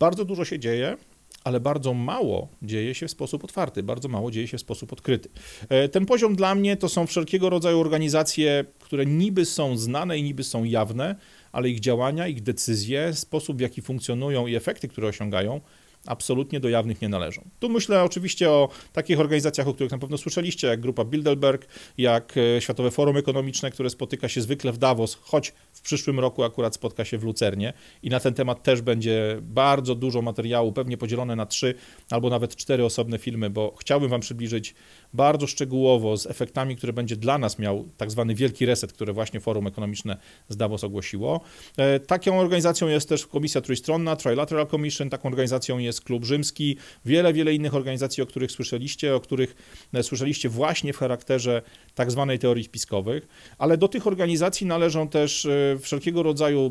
bardzo 0.00 0.24
dużo 0.24 0.44
się 0.44 0.58
dzieje, 0.58 0.96
ale 1.44 1.60
bardzo 1.60 1.94
mało 1.94 2.48
dzieje 2.62 2.94
się 2.94 3.06
w 3.06 3.10
sposób 3.10 3.44
otwarty, 3.44 3.82
bardzo 3.82 4.08
mało 4.08 4.30
dzieje 4.30 4.48
się 4.48 4.56
w 4.56 4.60
sposób 4.60 4.92
odkryty. 4.92 5.28
E, 5.68 5.88
ten 5.88 6.06
poziom 6.06 6.36
dla 6.36 6.54
mnie 6.54 6.76
to 6.76 6.88
są 6.88 7.06
wszelkiego 7.06 7.50
rodzaju 7.50 7.80
organizacje, 7.80 8.64
które 8.78 9.06
niby 9.06 9.44
są 9.44 9.76
znane 9.76 10.18
i 10.18 10.22
niby 10.22 10.44
są 10.44 10.64
jawne, 10.64 11.16
ale 11.52 11.68
ich 11.68 11.80
działania, 11.80 12.28
ich 12.28 12.42
decyzje, 12.42 13.14
sposób 13.14 13.56
w 13.56 13.60
jaki 13.60 13.82
funkcjonują 13.82 14.46
i 14.46 14.54
efekty, 14.54 14.88
które 14.88 15.08
osiągają, 15.08 15.60
absolutnie 16.06 16.60
do 16.60 16.68
jawnych 16.68 17.02
nie 17.02 17.08
należą. 17.08 17.42
Tu 17.60 17.68
myślę 17.68 18.02
oczywiście 18.02 18.50
o 18.50 18.68
takich 18.92 19.20
organizacjach, 19.20 19.68
o 19.68 19.74
których 19.74 19.92
na 19.92 19.98
pewno 19.98 20.18
słyszeliście, 20.18 20.66
jak 20.66 20.80
Grupa 20.80 21.04
Bilderberg, 21.04 21.66
jak 21.98 22.34
e, 22.36 22.60
Światowe 22.60 22.90
Forum 22.90 23.16
Ekonomiczne, 23.16 23.70
które 23.70 23.90
spotyka 23.90 24.28
się 24.28 24.40
zwykle 24.40 24.72
w 24.72 24.78
Davos, 24.78 25.18
choć 25.20 25.52
w 25.72 25.80
przyszłym 25.80 26.20
roku 26.20 26.44
akurat 26.44 26.74
spotka 26.74 27.04
się 27.04 27.18
w 27.18 27.24
Lucernie 27.24 27.72
i 28.02 28.10
na 28.10 28.20
ten 28.20 28.34
temat 28.34 28.62
też 28.62 28.82
będzie 28.82 29.38
bardzo 29.42 29.94
dużo 29.94 30.22
materiału, 30.22 30.72
pewnie 30.72 30.96
podzielone 30.96 31.36
na 31.36 31.46
trzy 31.46 31.74
albo 32.10 32.30
nawet 32.30 32.56
cztery 32.56 32.84
osobne 32.84 33.18
filmy, 33.18 33.50
bo 33.50 33.74
chciałbym 33.80 34.10
Wam 34.10 34.20
przybliżyć 34.20 34.74
bardzo 35.14 35.46
szczegółowo 35.46 36.16
z 36.16 36.26
efektami, 36.26 36.76
które 36.76 36.92
będzie 36.92 37.16
dla 37.16 37.38
nas 37.38 37.58
miał 37.58 37.88
tak 37.96 38.10
zwany 38.10 38.34
wielki 38.34 38.66
reset, 38.66 38.92
który 38.92 39.12
właśnie 39.12 39.40
Forum 39.40 39.66
Ekonomiczne 39.66 40.16
z 40.48 40.56
Davos 40.56 40.84
ogłosiło. 40.84 41.40
E, 41.76 42.00
taką 42.00 42.40
organizacją 42.40 42.88
jest 42.88 43.08
też 43.08 43.26
Komisja 43.26 43.60
Trójstronna, 43.60 44.16
Trilateral 44.16 44.66
Commission, 44.66 45.10
taką 45.10 45.28
organizacją 45.28 45.78
jest 45.78 45.99
Klub 46.04 46.24
Rzymski, 46.24 46.76
wiele, 47.04 47.32
wiele 47.32 47.54
innych 47.54 47.74
organizacji, 47.74 48.22
o 48.22 48.26
których 48.26 48.52
słyszeliście, 48.52 49.14
o 49.14 49.20
których 49.20 49.56
e, 49.92 50.02
słyszeliście 50.02 50.48
właśnie 50.48 50.92
w 50.92 50.96
charakterze 50.96 51.62
tak 51.94 52.10
zwanej 52.10 52.38
teorii 52.38 52.64
spiskowych, 52.64 53.28
ale 53.58 53.76
do 53.76 53.88
tych 53.88 54.06
organizacji 54.06 54.66
należą 54.66 55.08
też 55.08 55.44
e, 55.44 55.78
wszelkiego 55.80 56.22
rodzaju 56.22 56.70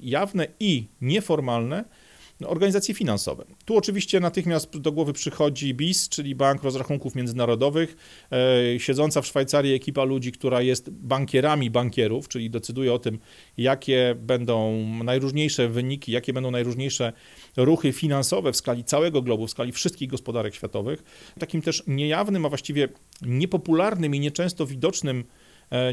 jawne 0.00 0.46
i 0.60 0.86
nieformalne 1.00 1.84
organizacje 2.46 2.94
finansowe. 2.94 3.44
Tu 3.64 3.76
oczywiście 3.76 4.20
natychmiast 4.20 4.78
do 4.78 4.92
głowy 4.92 5.12
przychodzi 5.12 5.74
BIS, 5.74 6.08
czyli 6.08 6.34
Bank 6.34 6.62
Rozrachunków 6.62 7.14
Międzynarodowych, 7.14 7.96
e, 8.74 8.80
siedząca 8.80 9.22
w 9.22 9.26
Szwajcarii 9.26 9.74
ekipa 9.74 10.04
ludzi, 10.04 10.32
która 10.32 10.62
jest 10.62 10.90
bankierami 10.90 11.70
bankierów, 11.70 12.28
czyli 12.28 12.50
decyduje 12.50 12.92
o 12.92 12.98
tym, 12.98 13.18
jakie 13.56 14.16
będą 14.18 14.84
najróżniejsze 15.04 15.68
wyniki, 15.68 16.12
jakie 16.12 16.32
będą 16.32 16.50
najróżniejsze 16.50 17.12
ruchy 17.56 17.92
finansowe 17.92 18.52
w 18.52 18.56
skali 18.56 18.84
całego 18.84 19.22
globu, 19.22 19.46
w 19.46 19.50
skali 19.50 19.72
wszystkich 19.72 20.08
gospodarek 20.08 20.54
światowych. 20.54 21.02
Takim 21.38 21.62
też 21.62 21.82
niejawnym, 21.86 22.46
a 22.46 22.48
właściwie 22.48 22.88
niepopularnym 23.22 24.14
i 24.14 24.20
nieczęsto 24.20 24.66
widocznym 24.66 25.24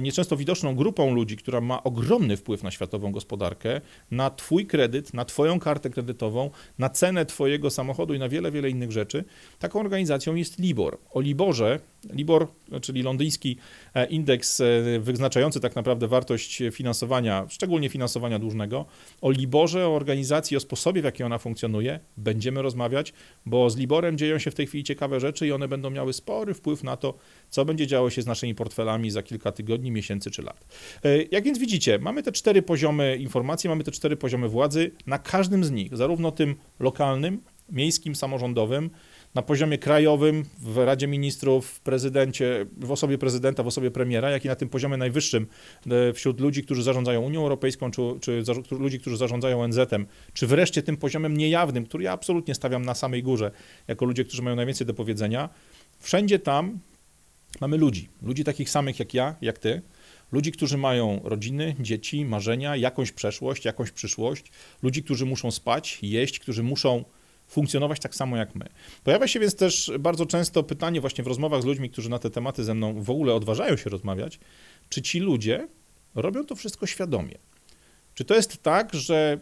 nieczęsto 0.02 0.38
widoczną 0.38 0.76
grupą 0.76 1.16
ludzi, 1.16 1.38
która 1.38 1.62
ma 1.62 1.84
ogromny 1.84 2.38
wpływ 2.38 2.64
na 2.64 2.72
światową 2.72 3.12
gospodarkę, 3.12 3.82
na 4.12 4.30
Twój 4.30 4.66
kredyt, 4.66 5.14
na 5.14 5.26
Twoją 5.26 5.60
kartę 5.60 5.90
kredytową, 5.90 6.52
na 6.80 6.90
cenę 6.90 7.26
Twojego 7.26 7.70
samochodu 7.70 8.14
i 8.14 8.20
na 8.20 8.30
wiele, 8.30 8.52
wiele 8.52 8.70
innych 8.70 8.92
rzeczy. 8.92 9.24
Taką 9.60 9.80
organizacją 9.80 10.36
jest 10.36 10.60
Libor. 10.60 10.98
O 11.12 11.22
Liborze, 11.22 11.80
Libor, 12.14 12.48
czyli 12.82 13.04
londyński 13.04 13.58
e, 13.94 14.06
indeks 14.06 14.62
e, 14.62 14.66
wyznaczający 15.00 15.60
tak 15.60 15.76
naprawdę 15.76 16.08
wartość 16.08 16.64
finansowania, 16.72 17.46
szczególnie 17.50 17.90
finansowania 17.90 18.40
dłużnego, 18.40 18.86
o 19.22 19.32
Liborze, 19.32 19.88
o 19.88 19.96
organizacji, 19.96 20.58
o 20.58 20.60
sposobie, 20.60 21.02
w 21.02 21.06
jaki 21.06 21.24
ona 21.24 21.38
funkcjonuje, 21.38 22.00
będziemy 22.18 22.62
rozmawiać, 22.62 23.14
bo 23.46 23.70
z 23.70 23.78
Liborem 23.78 24.18
dzieją 24.18 24.40
się 24.40 24.52
w 24.52 24.56
tej 24.56 24.68
chwili 24.68 24.84
ciekawe 24.84 25.20
rzeczy 25.20 25.48
i 25.48 25.52
one 25.52 25.68
będą 25.68 25.90
miały 25.90 26.14
spory 26.14 26.54
wpływ 26.54 26.84
na 26.84 26.98
to, 26.98 27.14
co 27.50 27.66
będzie 27.66 27.88
działo 27.88 28.10
się 28.10 28.22
z 28.22 28.26
naszymi 28.26 28.56
portfelami 28.56 29.12
za 29.12 29.24
kilka 29.24 29.52
tygodni, 29.52 29.67
miesięcy 29.92 30.32
czy 30.32 30.42
lat. 30.42 30.66
E, 31.04 31.24
jak 31.32 31.44
więc 31.44 31.60
widzicie, 31.60 32.00
mamy 32.00 32.24
te 32.24 32.32
cztery 32.32 32.62
poziomy 32.62 33.18
informacji, 33.18 33.70
mamy 33.70 33.84
te 33.84 33.92
cztery 33.92 34.18
poziomy 34.18 34.50
władzy. 34.50 34.92
Na 35.08 35.20
każdym 35.20 35.64
z 35.64 35.72
nich, 35.72 35.98
zarówno 35.98 36.32
tym 36.32 36.56
lokalnym, 36.80 37.42
miejskim, 37.70 38.16
samorządowym, 38.16 38.90
na 39.36 39.42
poziomie 39.42 39.78
krajowym, 39.78 40.46
w 40.60 40.78
Radzie 40.78 41.08
Ministrów, 41.08 41.68
w 41.68 41.80
prezydencie, 41.80 42.66
w 42.78 42.92
osobie 42.92 43.18
prezydenta, 43.18 43.64
w 43.64 43.68
osobie 43.68 43.92
premiera, 43.92 44.30
jak 44.30 44.46
i 44.46 44.48
na 44.48 44.56
tym 44.56 44.70
poziomie 44.70 44.98
najwyższym 44.98 45.48
e, 45.90 46.14
wśród 46.14 46.40
ludzi, 46.40 46.64
którzy 46.64 46.84
zarządzają 46.84 47.22
Unią 47.22 47.42
Europejską, 47.42 47.92
czy, 47.92 48.02
czy 48.22 48.44
ludzi, 48.72 49.00
którzy 49.00 49.18
zarządzają 49.18 49.62
ONZ-em, 49.62 50.06
czy 50.34 50.48
wreszcie 50.48 50.84
tym 50.84 50.98
poziomem 50.98 51.38
niejawnym, 51.38 51.86
który 51.86 52.04
ja 52.04 52.12
absolutnie 52.12 52.56
stawiam 52.56 52.86
na 52.86 52.96
samej 52.96 53.24
górze, 53.24 53.52
jako 53.88 54.06
ludzie, 54.06 54.26
którzy 54.26 54.42
mają 54.42 54.56
najwięcej 54.56 54.88
do 54.88 54.94
powiedzenia. 54.94 55.50
Wszędzie 56.00 56.40
tam 56.40 56.80
Mamy 57.62 57.78
ludzi, 57.78 58.10
ludzi 58.22 58.44
takich 58.44 58.70
samych 58.70 59.00
jak 59.00 59.14
ja, 59.14 59.36
jak 59.42 59.58
ty, 59.58 59.82
ludzi, 60.32 60.52
którzy 60.52 60.78
mają 60.78 61.22
rodziny, 61.24 61.76
dzieci, 61.80 62.26
marzenia, 62.26 62.76
jakąś 62.76 63.12
przeszłość, 63.12 63.66
jakąś 63.66 63.92
przyszłość, 63.92 64.52
ludzi, 64.84 65.04
którzy 65.04 65.26
muszą 65.26 65.52
spać, 65.52 66.00
jeść, 66.02 66.40
którzy 66.40 66.64
muszą 66.64 67.04
funkcjonować 67.48 68.00
tak 68.00 68.16
samo 68.16 68.38
jak 68.38 68.56
my. 68.56 68.66
Pojawia 69.04 69.28
się 69.28 69.40
więc 69.40 69.56
też 69.56 69.92
bardzo 70.00 70.26
często 70.26 70.64
pytanie 70.64 71.02
właśnie 71.02 71.24
w 71.24 71.28
rozmowach 71.28 71.62
z 71.62 71.66
ludźmi, 71.66 71.90
którzy 71.90 72.10
na 72.10 72.20
te 72.20 72.30
tematy 72.30 72.64
ze 72.64 72.74
mną 72.74 73.02
w 73.02 73.10
ogóle 73.10 73.34
odważają 73.34 73.78
się 73.78 73.90
rozmawiać, 73.90 74.40
czy 74.90 75.02
ci 75.02 75.20
ludzie 75.20 75.68
robią 76.16 76.46
to 76.46 76.56
wszystko 76.56 76.86
świadomie? 76.86 77.38
Czy 78.14 78.26
to 78.26 78.36
jest 78.36 78.64
tak, 78.64 78.94
że 78.94 79.40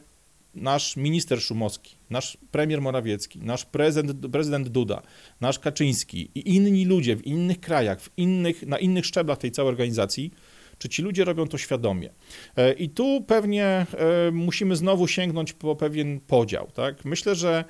nasz 0.55 0.97
minister 0.97 1.41
Szumowski, 1.41 1.95
nasz 2.09 2.37
premier 2.51 2.81
Morawiecki, 2.81 3.39
nasz 3.39 3.65
prezydent, 3.65 4.27
prezydent 4.31 4.67
Duda, 4.67 5.01
nasz 5.41 5.59
Kaczyński 5.59 6.29
i 6.35 6.55
inni 6.55 6.85
ludzie 6.85 7.15
w 7.15 7.27
innych 7.27 7.59
krajach, 7.59 8.01
w 8.01 8.09
innych, 8.17 8.67
na 8.67 8.77
innych 8.77 9.05
szczeblach 9.05 9.37
tej 9.37 9.51
całej 9.51 9.69
organizacji, 9.69 10.31
czy 10.77 10.89
ci 10.89 11.01
ludzie 11.01 11.25
robią 11.25 11.47
to 11.47 11.57
świadomie. 11.57 12.09
E, 12.57 12.73
I 12.73 12.89
tu 12.89 13.23
pewnie 13.27 13.65
e, 13.65 13.85
musimy 14.31 14.75
znowu 14.75 15.07
sięgnąć 15.07 15.53
po 15.53 15.75
pewien 15.75 16.19
podział. 16.19 16.67
Tak? 16.73 17.05
Myślę, 17.05 17.35
że 17.35 17.63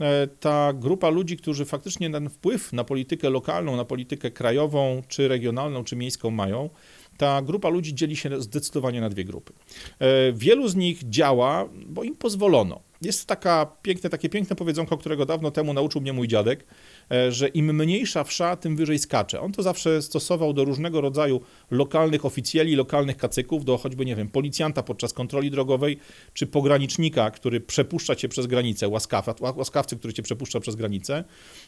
e, 0.00 0.26
ta 0.26 0.72
grupa 0.72 1.08
ludzi, 1.08 1.36
którzy 1.36 1.64
faktycznie 1.64 2.10
ten 2.10 2.30
wpływ 2.30 2.72
na 2.72 2.84
politykę 2.84 3.30
lokalną, 3.30 3.76
na 3.76 3.84
politykę 3.84 4.30
krajową, 4.30 5.02
czy 5.08 5.28
regionalną, 5.28 5.84
czy 5.84 5.96
miejską 5.96 6.30
mają, 6.30 6.70
ta 7.16 7.42
grupa 7.42 7.68
ludzi 7.68 7.94
dzieli 7.94 8.16
się 8.16 8.42
zdecydowanie 8.42 9.00
na 9.00 9.08
dwie 9.08 9.24
grupy. 9.24 9.52
E, 9.98 10.32
wielu 10.32 10.68
z 10.68 10.76
nich 10.76 11.08
działa, 11.08 11.68
bo 11.86 12.04
im 12.04 12.16
pozwolono. 12.16 12.80
Jest 13.04 13.26
taka 13.26 13.66
piękne, 13.82 14.10
takie 14.10 14.28
piękne 14.28 14.56
powiedzonko, 14.56 14.96
którego 14.96 15.26
dawno 15.26 15.50
temu 15.50 15.74
nauczył 15.74 16.00
mnie 16.00 16.12
mój 16.12 16.28
dziadek, 16.28 16.64
e, 17.10 17.32
że 17.32 17.48
im 17.48 17.74
mniejsza 17.74 18.24
wsza, 18.24 18.56
tym 18.56 18.76
wyżej 18.76 18.98
skacze. 18.98 19.40
On 19.40 19.52
to 19.52 19.62
zawsze 19.62 20.02
stosował 20.02 20.52
do 20.52 20.64
różnego 20.64 21.00
rodzaju 21.00 21.40
lokalnych 21.70 22.24
oficjeli, 22.24 22.76
lokalnych 22.76 23.16
kacyków, 23.16 23.64
do 23.64 23.78
choćby, 23.78 24.04
nie 24.04 24.16
wiem, 24.16 24.28
policjanta 24.28 24.82
podczas 24.82 25.12
kontroli 25.12 25.50
drogowej, 25.50 25.98
czy 26.34 26.46
pogranicznika, 26.46 27.30
który 27.30 27.60
przepuszcza 27.60 28.16
cię 28.16 28.28
przez 28.28 28.46
granicę, 28.46 28.88
łaskawa, 28.88 29.34
łaskawcy, 29.56 29.96
który 29.96 30.14
cię 30.14 30.22
przepuszcza 30.22 30.60
przez 30.60 30.76
granicę. 30.76 31.24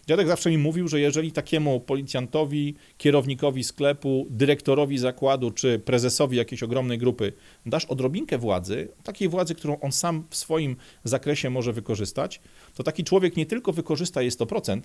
Dziadek 0.09 0.27
zawsze 0.27 0.51
mi 0.51 0.59
mówił, 0.59 0.88
że 0.88 1.01
jeżeli 1.01 1.33
takiemu 1.33 1.81
policjantowi, 1.81 2.75
kierownikowi 2.99 3.64
sklepu, 3.64 4.27
dyrektorowi 4.31 4.99
zakładu, 4.99 5.51
czy 5.51 5.79
prezesowi 5.79 6.37
jakiejś 6.37 6.62
ogromnej 6.62 6.99
grupy 6.99 7.33
dasz 7.66 7.85
odrobinkę 7.85 8.38
władzy, 8.38 8.88
takiej 9.03 9.29
władzy, 9.29 9.55
którą 9.55 9.81
on 9.81 9.92
sam 9.92 10.25
w 10.31 10.37
swoim 10.37 10.77
zakresie 11.05 11.26
zakresie 11.27 11.51
może 11.51 11.73
wykorzystać, 11.73 12.41
to 12.75 12.83
taki 12.83 13.05
człowiek 13.05 13.37
nie 13.37 13.47
tylko 13.47 13.73
wykorzysta 13.73 14.23
je 14.23 14.31
100%, 14.31 14.81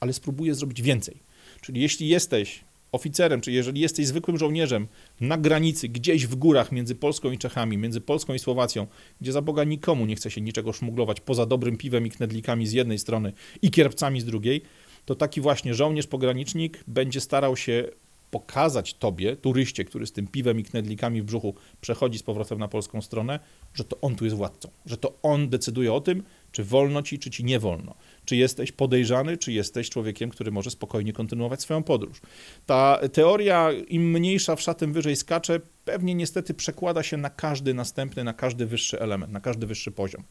ale 0.00 0.12
spróbuje 0.12 0.54
zrobić 0.54 0.82
więcej. 0.82 1.16
Czyli 1.60 1.80
jeśli 1.80 2.08
jesteś 2.08 2.64
oficerem, 2.92 3.40
czy 3.40 3.52
jeżeli 3.52 3.80
jesteś 3.80 4.06
zwykłym 4.06 4.38
żołnierzem 4.38 4.86
na 5.20 5.38
granicy, 5.38 5.88
gdzieś 5.88 6.26
w 6.26 6.34
górach 6.34 6.72
między 6.72 6.94
Polską 6.94 7.30
i 7.30 7.38
Czechami, 7.38 7.78
między 7.78 8.00
Polską 8.00 8.34
i 8.34 8.38
Słowacją, 8.38 8.86
gdzie 9.20 9.32
za 9.32 9.42
Boga 9.42 9.64
nikomu 9.64 10.06
nie 10.06 10.16
chce 10.16 10.30
się 10.30 10.40
niczego 10.40 10.72
szmuglować 10.72 11.20
poza 11.20 11.46
dobrym 11.46 11.76
piwem 11.76 12.06
i 12.06 12.10
knedlikami 12.10 12.66
z 12.66 12.72
jednej 12.72 12.98
strony 12.98 13.32
i 13.62 13.70
kierpcami 13.70 14.20
z 14.20 14.24
drugiej, 14.24 14.62
to 15.04 15.14
taki 15.14 15.40
właśnie 15.40 15.74
żołnierz 15.74 16.06
pogranicznik 16.06 16.84
będzie 16.86 17.20
starał 17.20 17.56
się 17.56 17.88
pokazać 18.30 18.94
tobie, 18.94 19.36
turyście, 19.36 19.84
który 19.84 20.06
z 20.06 20.12
tym 20.12 20.26
piwem 20.26 20.60
i 20.60 20.64
knedlikami 20.64 21.22
w 21.22 21.24
brzuchu 21.24 21.54
przechodzi 21.80 22.18
z 22.18 22.22
powrotem 22.22 22.58
na 22.58 22.68
polską 22.68 23.02
stronę, 23.02 23.40
że 23.74 23.84
to 23.84 24.00
on 24.00 24.16
tu 24.16 24.24
jest 24.24 24.36
władcą, 24.36 24.70
że 24.86 24.96
to 24.96 25.18
on 25.22 25.48
decyduje 25.48 25.92
o 25.92 26.00
tym, 26.00 26.22
czy 26.52 26.64
wolno 26.64 27.02
ci, 27.02 27.18
czy 27.18 27.30
ci 27.30 27.44
nie 27.44 27.58
wolno. 27.58 27.94
Czy 28.24 28.36
jesteś 28.36 28.72
podejrzany, 28.72 29.36
czy 29.36 29.52
jesteś 29.52 29.90
człowiekiem, 29.90 30.30
który 30.30 30.50
może 30.50 30.70
spokojnie 30.70 31.12
kontynuować 31.12 31.62
swoją 31.62 31.82
podróż. 31.82 32.20
Ta 32.66 33.00
teoria, 33.12 33.72
im 33.72 34.10
mniejsza 34.10 34.56
wsza, 34.56 34.74
tym 34.74 34.92
wyżej 34.92 35.16
skacze, 35.16 35.60
pewnie 35.84 36.14
niestety 36.14 36.54
przekłada 36.54 37.02
się 37.02 37.16
na 37.16 37.30
każdy 37.30 37.74
następny, 37.74 38.24
na 38.24 38.32
każdy 38.32 38.66
wyższy 38.66 39.00
element, 39.00 39.32
na 39.32 39.40
każdy 39.40 39.66
wyższy 39.66 39.90
poziom. 39.90 40.22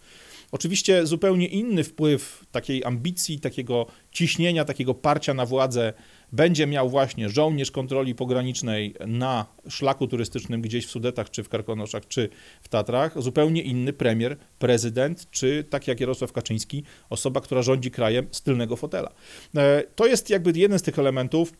Oczywiście 0.51 1.07
zupełnie 1.07 1.47
inny 1.47 1.83
wpływ 1.83 2.45
takiej 2.51 2.85
ambicji, 2.85 3.39
takiego 3.39 3.85
ciśnienia, 4.11 4.65
takiego 4.65 4.93
parcia 4.93 5.33
na 5.33 5.45
władzę 5.45 5.93
będzie 6.31 6.67
miał 6.67 6.89
właśnie 6.89 7.29
żołnierz 7.29 7.71
kontroli 7.71 8.15
pogranicznej 8.15 8.95
na 9.07 9.45
szlaku 9.69 10.07
turystycznym 10.07 10.61
gdzieś 10.61 10.85
w 10.85 10.89
Sudetach, 10.89 11.29
czy 11.29 11.43
w 11.43 11.49
Karkonoszach, 11.49 12.07
czy 12.07 12.29
w 12.61 12.67
Tatrach, 12.67 13.21
zupełnie 13.21 13.61
inny 13.61 13.93
premier, 13.93 14.37
prezydent, 14.59 15.31
czy 15.31 15.63
tak 15.69 15.87
jak 15.87 15.99
Jarosław 15.99 16.31
Kaczyński, 16.31 16.83
osoba, 17.09 17.41
która 17.41 17.61
rządzi 17.61 17.91
krajem 17.91 18.27
z 18.31 18.41
tylnego 18.41 18.75
fotela. 18.75 19.11
E, 19.55 19.83
to 19.95 20.07
jest 20.07 20.29
jakby 20.29 20.51
jeden 20.55 20.79
z 20.79 20.81
tych 20.81 20.99
elementów, 20.99 21.53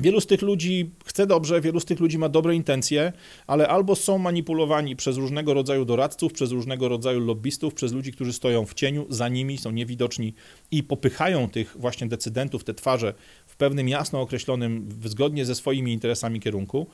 Wielu 0.00 0.20
z 0.20 0.26
tych 0.26 0.42
ludzi 0.42 0.90
chce 1.04 1.26
dobrze, 1.26 1.60
wielu 1.60 1.80
z 1.80 1.84
tych 1.84 2.00
ludzi 2.00 2.18
ma 2.18 2.28
dobre 2.28 2.54
intencje, 2.54 3.12
ale 3.46 3.68
albo 3.68 3.96
są 3.96 4.18
manipulowani 4.18 4.96
przez 4.96 5.16
różnego 5.16 5.54
rodzaju 5.54 5.84
doradców, 5.84 6.32
przez 6.32 6.50
różnego 6.52 6.88
rodzaju 6.88 7.20
lobbystów, 7.20 7.74
przez 7.74 7.92
ludzi, 7.92 8.12
którzy 8.12 8.32
stoją 8.32 8.66
w 8.66 8.74
cieniu, 8.74 9.06
za 9.08 9.28
nimi 9.28 9.58
są 9.58 9.70
niewidoczni 9.70 10.34
i 10.70 10.82
popychają 10.82 11.50
tych 11.50 11.76
właśnie 11.78 12.06
decydentów, 12.06 12.64
te 12.64 12.74
twarze 12.74 13.14
pewnym 13.62 13.88
jasno 13.88 14.20
określonym, 14.20 14.88
zgodnie 15.04 15.44
ze 15.44 15.54
swoimi 15.54 15.92
interesami 15.92 16.40
kierunku, 16.40 16.86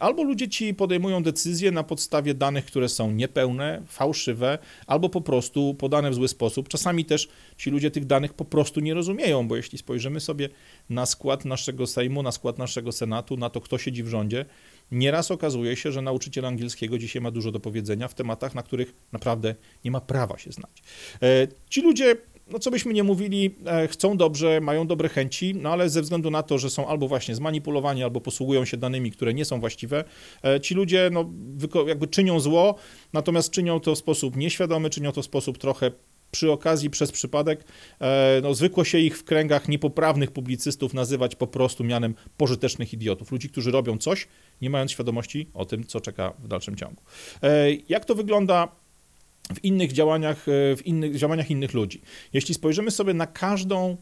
albo 0.00 0.22
ludzie 0.22 0.48
ci 0.48 0.74
podejmują 0.74 1.22
decyzje 1.22 1.70
na 1.70 1.82
podstawie 1.82 2.34
danych, 2.34 2.64
które 2.64 2.88
są 2.88 3.10
niepełne, 3.10 3.82
fałszywe, 3.86 4.58
albo 4.86 5.08
po 5.08 5.20
prostu 5.20 5.74
podane 5.74 6.10
w 6.10 6.14
zły 6.14 6.28
sposób. 6.28 6.68
Czasami 6.68 7.04
też 7.04 7.28
ci 7.56 7.70
ludzie 7.70 7.90
tych 7.90 8.04
danych 8.04 8.34
po 8.34 8.44
prostu 8.44 8.80
nie 8.80 8.94
rozumieją, 8.94 9.48
bo 9.48 9.56
jeśli 9.56 9.78
spojrzymy 9.78 10.20
sobie 10.20 10.48
na 10.90 11.06
skład 11.06 11.44
naszego 11.44 11.86
Sejmu, 11.86 12.22
na 12.22 12.32
skład 12.32 12.58
naszego 12.58 12.92
Senatu, 12.92 13.36
na 13.36 13.50
to, 13.50 13.60
kto 13.60 13.78
siedzi 13.78 14.02
w 14.02 14.08
rządzie, 14.08 14.44
nieraz 14.92 15.30
okazuje 15.30 15.76
się, 15.76 15.92
że 15.92 16.02
nauczyciel 16.02 16.46
angielskiego 16.46 16.98
dzisiaj 16.98 17.22
ma 17.22 17.30
dużo 17.30 17.50
do 17.50 17.60
powiedzenia 17.60 18.08
w 18.08 18.14
tematach, 18.14 18.54
na 18.54 18.62
których 18.62 18.94
naprawdę 19.12 19.54
nie 19.84 19.90
ma 19.90 20.00
prawa 20.00 20.38
się 20.38 20.52
znać. 20.52 20.82
E, 21.22 21.48
ci 21.70 21.82
ludzie 21.82 22.16
no 22.52 22.58
co 22.58 22.70
byśmy 22.70 22.92
nie 22.92 23.02
mówili, 23.02 23.54
e, 23.66 23.88
chcą 23.88 24.16
dobrze, 24.16 24.60
mają 24.60 24.86
dobre 24.86 25.08
chęci, 25.08 25.54
no 25.54 25.70
ale 25.70 25.90
ze 25.90 26.02
względu 26.02 26.30
na 26.30 26.42
to, 26.42 26.58
że 26.58 26.70
są 26.70 26.86
albo 26.86 27.08
właśnie 27.08 27.34
zmanipulowani, 27.34 28.02
albo 28.02 28.20
posługują 28.20 28.64
się 28.64 28.76
danymi, 28.76 29.10
które 29.10 29.34
nie 29.34 29.44
są 29.44 29.60
właściwe, 29.60 30.04
e, 30.44 30.60
ci 30.60 30.74
ludzie 30.74 31.10
no, 31.12 31.30
jakby 31.86 32.06
czynią 32.06 32.40
zło, 32.40 32.74
natomiast 33.12 33.50
czynią 33.50 33.80
to 33.80 33.94
w 33.94 33.98
sposób 33.98 34.36
nieświadomy, 34.36 34.90
czynią 34.90 35.12
to 35.12 35.22
w 35.22 35.24
sposób 35.24 35.58
trochę 35.58 35.90
przy 36.30 36.52
okazji, 36.52 36.90
przez 36.90 37.12
przypadek, 37.12 37.64
e, 38.00 38.40
no, 38.42 38.54
zwykło 38.54 38.84
się 38.84 38.98
ich 38.98 39.18
w 39.18 39.24
kręgach 39.24 39.68
niepoprawnych 39.68 40.30
publicystów 40.30 40.94
nazywać 40.94 41.36
po 41.36 41.46
prostu 41.46 41.84
mianem 41.84 42.14
pożytecznych 42.36 42.92
idiotów. 42.92 43.32
Ludzi, 43.32 43.48
którzy 43.48 43.70
robią 43.70 43.98
coś, 43.98 44.28
nie 44.60 44.70
mając 44.70 44.90
świadomości 44.90 45.50
o 45.54 45.64
tym, 45.64 45.84
co 45.84 46.00
czeka 46.00 46.32
w 46.38 46.48
dalszym 46.48 46.76
ciągu. 46.76 47.02
Jak 47.88 48.04
to 48.04 48.14
wygląda 48.14 48.81
w 49.54 49.64
innych 49.64 49.92
działaniach, 49.92 50.48
e, 50.48 50.76
w 50.76 50.86
innych 50.86 51.16
działaniach 51.16 51.50
innych 51.50 51.74
ludzi. 51.74 52.02
Jeśli 52.32 52.54
spojrzymy 52.54 52.90
sobie 52.90 53.14
na 53.14 53.26
każdą 53.26 53.96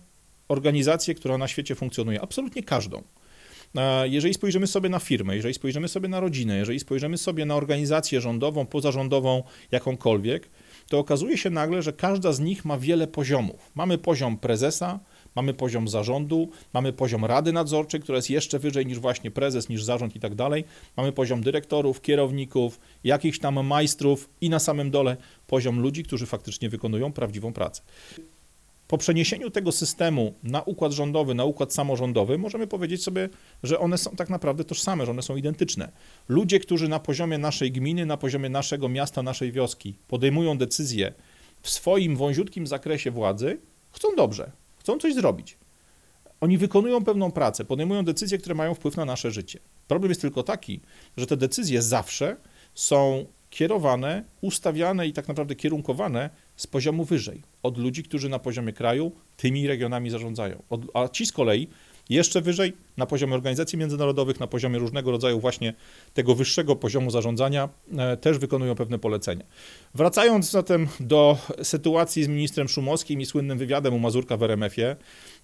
organizację, 0.49 1.15
która 1.15 1.39
na 1.39 1.49
świecie 1.49 1.75
funkcjonuje, 1.75 2.21
absolutnie 2.21 2.63
każdą, 2.63 3.03
e, 3.77 4.09
jeżeli 4.09 4.35
spojrzymy 4.35 4.67
sobie 4.67 4.89
na 4.89 4.99
firmę, 4.99 5.37
jeżeli 5.37 5.55
spojrzymy 5.55 5.89
sobie 5.89 6.09
na 6.09 6.21
rodzinę, 6.21 6.57
jeżeli 6.57 6.81
spojrzymy 6.81 7.19
sobie 7.19 7.47
na 7.47 7.57
organizację 7.57 8.21
rządową, 8.21 8.67
pozarządową, 8.67 9.43
jakąkolwiek, 9.71 10.51
to 10.89 10.99
okazuje 10.99 11.39
się 11.39 11.51
nagle, 11.51 11.83
że 11.83 11.93
każda 11.93 12.33
z 12.33 12.41
nich 12.41 12.65
ma 12.65 12.79
wiele 12.79 13.07
poziomów. 13.07 13.71
Mamy 13.75 13.99
poziom 13.99 14.39
prezesa, 14.39 15.01
mamy 15.35 15.55
poziom 15.55 15.89
zarządu, 15.89 16.49
mamy 16.75 16.93
poziom 16.93 17.25
rady 17.25 17.53
nadzorczej, 17.53 18.01
która 18.01 18.17
jest 18.17 18.31
jeszcze 18.31 18.59
wyżej 18.59 18.87
niż 18.87 18.99
właśnie 18.99 19.31
prezes, 19.31 19.69
niż 19.69 19.85
zarząd 19.85 20.17
i 20.17 20.21
tak 20.21 20.35
dalej. 20.35 20.65
Mamy 20.97 21.13
poziom 21.13 21.43
dyrektorów, 21.43 22.01
kierowników, 22.01 22.81
jakichś 23.05 23.39
tam 23.39 23.67
majstrów 23.67 24.31
i 24.41 24.51
na 24.51 24.59
samym 24.59 24.91
dole 24.91 25.17
poziom 25.47 25.81
ludzi, 25.81 26.03
którzy 26.03 26.27
faktycznie 26.27 26.69
wykonują 26.69 27.13
prawdziwą 27.13 27.53
pracę. 27.53 27.83
Po 28.91 28.99
przeniesieniu 28.99 29.51
tego 29.51 29.73
systemu 29.73 30.35
na 30.43 30.63
układ 30.63 30.93
rządowy, 30.93 31.35
na 31.35 31.45
układ 31.45 31.75
samorządowy, 31.75 32.39
możemy 32.39 32.67
powiedzieć 32.67 33.03
sobie, 33.03 33.29
że 33.63 33.79
one 33.79 33.99
są 33.99 34.11
tak 34.11 34.31
naprawdę 34.31 34.65
tożsame, 34.65 35.05
że 35.05 35.11
one 35.11 35.23
są 35.23 35.37
identyczne. 35.37 35.93
Ludzie, 36.29 36.61
którzy 36.61 36.89
na 36.89 36.99
poziomie 36.99 37.39
naszej 37.39 37.73
gminy, 37.73 38.07
na 38.07 38.17
poziomie 38.17 38.49
naszego 38.49 38.89
miasta, 38.89 39.23
naszej 39.23 39.53
wioski 39.53 39.95
podejmują 40.09 40.59
decyzje 40.59 41.13
w 41.63 41.71
swoim 41.71 42.17
wąziutkim 42.17 42.67
zakresie 42.67 43.11
władzy, 43.11 43.59
chcą 43.91 44.09
dobrze, 44.17 44.53
chcą 44.91 44.99
coś 44.99 45.15
zrobić. 45.15 45.59
Oni 46.41 46.59
wykonują 46.59 47.05
pewną 47.05 47.31
pracę, 47.31 47.65
podejmują 47.65 48.05
decyzje, 48.05 48.39
które 48.39 48.55
mają 48.55 48.75
wpływ 48.75 48.97
na 48.97 49.05
nasze 49.05 49.31
życie. 49.31 49.59
Problem 49.89 50.11
jest 50.11 50.21
tylko 50.21 50.43
taki, 50.43 50.81
że 51.17 51.27
te 51.27 51.37
decyzje 51.37 51.83
zawsze 51.83 52.37
są 52.75 53.27
kierowane, 53.51 54.25
ustawiane 54.41 55.07
i 55.07 55.13
tak 55.13 55.29
naprawdę 55.29 55.55
kierunkowane 55.55 56.31
z 56.57 56.67
poziomu 56.67 57.05
wyżej, 57.05 57.43
od 57.63 57.79
ludzi, 57.79 58.03
którzy 58.03 58.29
na 58.29 58.39
poziomie 58.39 58.73
kraju 58.73 59.13
tymi 59.37 59.67
regionami 59.67 60.11
zarządzają. 60.11 60.63
A 60.95 61.09
ci 61.09 61.27
z 61.27 61.33
kolei 61.33 61.69
jeszcze 62.11 62.41
wyżej, 62.41 62.73
na 62.97 63.07
poziomie 63.07 63.35
organizacji 63.35 63.79
międzynarodowych, 63.79 64.41
na 64.41 64.47
poziomie 64.47 64.79
różnego 64.79 65.11
rodzaju 65.11 65.41
właśnie 65.41 65.75
tego 66.15 66.35
wyższego 66.35 66.77
poziomu 66.77 67.11
zarządzania, 67.11 67.69
e, 67.99 68.17
też 68.17 68.39
wykonują 68.39 68.75
pewne 68.75 68.99
polecenia. 68.99 69.45
Wracając 69.95 70.51
zatem 70.51 70.89
do 71.01 71.39
sytuacji 71.63 72.25
z 72.25 72.29
ministrem 72.29 72.69
Szumowskim 72.69 73.21
i 73.21 73.27
słynnym 73.27 73.59
wywiadem 73.59 73.95
u 73.95 73.99
Mazurka 73.99 74.37
w 74.37 74.43
RMF-ie, 74.43 74.97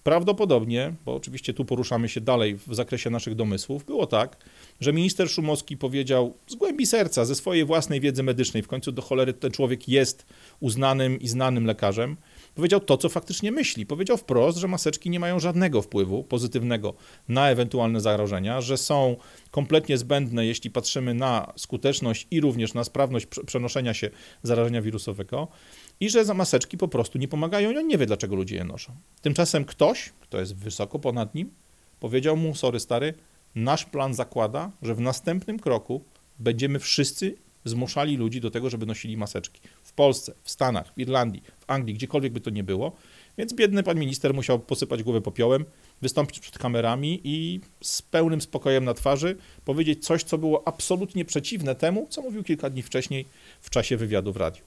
prawdopodobnie, 0.03 0.93
bo 1.05 1.15
oczywiście 1.15 1.53
tu 1.53 1.65
poruszamy 1.65 2.09
się 2.09 2.21
dalej 2.21 2.55
w 2.55 2.75
zakresie 2.75 3.09
naszych 3.09 3.35
domysłów, 3.35 3.85
było 3.85 4.07
tak, 4.07 4.37
że 4.79 4.93
minister 4.93 5.29
Szumowski 5.29 5.77
powiedział 5.77 6.33
z 6.47 6.55
głębi 6.55 6.85
serca, 6.85 7.25
ze 7.25 7.35
swojej 7.35 7.65
własnej 7.65 7.99
wiedzy 8.01 8.23
medycznej, 8.23 8.63
w 8.63 8.67
końcu 8.67 8.91
do 8.91 9.01
cholery 9.01 9.33
ten 9.33 9.51
człowiek 9.51 9.87
jest 9.87 10.25
uznanym 10.59 11.19
i 11.19 11.27
znanym 11.27 11.65
lekarzem, 11.65 12.17
powiedział 12.57 12.79
to, 12.79 12.97
co 12.97 13.09
faktycznie 13.09 13.51
myśli. 13.51 13.85
Powiedział 13.85 14.17
wprost, 14.17 14.57
że 14.57 14.67
maseczki 14.67 15.09
nie 15.09 15.19
mają 15.19 15.39
żadnego 15.39 15.81
wpływu 15.81 16.23
pozytywnego 16.23 16.93
na 17.27 17.49
ewentualne 17.49 18.01
zagrożenia, 18.01 18.61
że 18.61 18.77
są 18.77 19.15
kompletnie 19.51 19.97
zbędne, 19.97 20.45
jeśli 20.45 20.71
patrzymy 20.71 21.13
na 21.13 21.53
skuteczność 21.55 22.27
i 22.31 22.41
również 22.41 22.73
na 22.73 22.83
sprawność 22.83 23.25
przenoszenia 23.45 23.93
się 23.93 24.09
zarażenia 24.43 24.81
wirusowego 24.81 25.47
i 25.99 26.09
że 26.09 26.33
maseczki 26.33 26.77
po 26.77 26.87
prostu 26.87 27.17
nie 27.17 27.27
pomagają 27.27 27.71
i 27.71 27.77
on 27.77 27.87
nie 27.87 27.97
wie, 27.97 28.05
dlaczego 28.05 28.35
ludzie 28.35 28.55
je 28.55 28.63
noszą. 28.63 28.95
Tymczasem 29.21 29.65
ktoś, 29.65 30.13
kto 30.19 30.39
jest 30.39 30.55
wysoko 30.55 30.99
ponad 30.99 31.35
nim, 31.35 31.51
powiedział 31.99 32.37
mu, 32.37 32.55
sorry 32.55 32.79
stary, 32.79 33.13
nasz 33.55 33.85
plan 33.85 34.13
zakłada, 34.13 34.71
że 34.81 34.95
w 34.95 34.99
następnym 34.99 35.59
kroku 35.59 36.03
będziemy 36.39 36.79
wszyscy 36.79 37.35
zmuszali 37.65 38.17
ludzi 38.17 38.41
do 38.41 38.51
tego, 38.51 38.69
żeby 38.69 38.85
nosili 38.85 39.17
maseczki. 39.17 39.61
Polsce, 39.97 40.33
w 40.43 40.49
Stanach, 40.49 40.93
w 40.93 40.99
Irlandii, 40.99 41.41
w 41.59 41.63
Anglii, 41.67 41.95
gdziekolwiek 41.95 42.33
by 42.33 42.41
to 42.41 42.49
nie 42.49 42.63
było. 42.63 42.91
Więc 43.37 43.53
biedny 43.53 43.83
pan 43.83 43.99
minister 43.99 44.33
musiał 44.33 44.59
posypać 44.59 45.03
głowę 45.03 45.21
popiołem, 45.21 45.65
wystąpić 46.01 46.39
przed 46.39 46.57
kamerami 46.57 47.21
i 47.23 47.59
z 47.81 48.01
pełnym 48.01 48.41
spokojem 48.41 48.85
na 48.85 48.93
twarzy 48.93 49.37
powiedzieć 49.65 50.05
coś, 50.05 50.23
co 50.23 50.37
było 50.37 50.67
absolutnie 50.67 51.25
przeciwne 51.25 51.75
temu, 51.75 52.07
co 52.09 52.21
mówił 52.21 52.43
kilka 52.43 52.69
dni 52.69 52.83
wcześniej 52.83 53.25
w 53.61 53.69
czasie 53.69 53.97
wywiadu 53.97 54.33
w 54.33 54.37
radiu. 54.37 54.63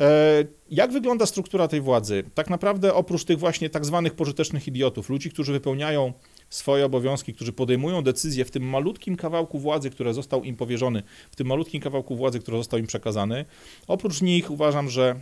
E, 0.00 0.44
jak 0.70 0.92
wygląda 0.92 1.26
struktura 1.26 1.68
tej 1.68 1.80
władzy? 1.80 2.24
Tak 2.34 2.50
naprawdę 2.50 2.94
oprócz 2.94 3.24
tych 3.24 3.38
właśnie 3.38 3.70
tak 3.70 3.84
zwanych 3.84 4.14
pożytecznych 4.14 4.68
idiotów, 4.68 5.08
ludzi, 5.08 5.30
którzy 5.30 5.52
wypełniają 5.52 6.12
swoje 6.54 6.84
obowiązki, 6.84 7.34
którzy 7.34 7.52
podejmują 7.52 8.02
decyzje 8.02 8.44
w 8.44 8.50
tym 8.50 8.62
malutkim 8.62 9.16
kawałku 9.16 9.58
władzy, 9.58 9.90
który 9.90 10.14
został 10.14 10.44
im 10.44 10.56
powierzony, 10.56 11.02
w 11.30 11.36
tym 11.36 11.46
malutkim 11.46 11.80
kawałku 11.80 12.16
władzy, 12.16 12.40
który 12.40 12.56
został 12.56 12.78
im 12.78 12.86
przekazany. 12.86 13.44
Oprócz 13.86 14.22
nich 14.22 14.50
uważam, 14.50 14.90
że 14.90 15.16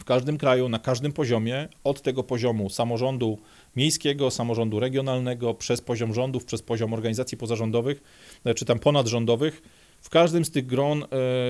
w 0.00 0.04
każdym 0.04 0.38
kraju, 0.38 0.68
na 0.68 0.78
każdym 0.78 1.12
poziomie, 1.12 1.68
od 1.84 2.02
tego 2.02 2.22
poziomu 2.22 2.70
samorządu 2.70 3.38
miejskiego, 3.76 4.30
samorządu 4.30 4.80
regionalnego, 4.80 5.54
przez 5.54 5.80
poziom 5.80 6.14
rządów, 6.14 6.44
przez 6.44 6.62
poziom 6.62 6.94
organizacji 6.94 7.38
pozarządowych, 7.38 8.02
e, 8.44 8.54
czy 8.54 8.64
tam 8.64 8.78
ponadrządowych, 8.78 9.62
w 10.00 10.10
każdym 10.10 10.44
z 10.44 10.50
tych 10.50 10.66
gron 10.66 11.02
e, 11.02 11.06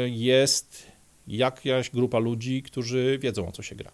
jest 0.09 0.87
jakaś 1.27 1.91
grupa 1.91 2.19
ludzi, 2.19 2.63
którzy 2.63 3.19
wiedzą 3.23 3.49
o 3.49 3.53
co 3.53 3.63
się 3.63 3.75
gra. 3.75 3.91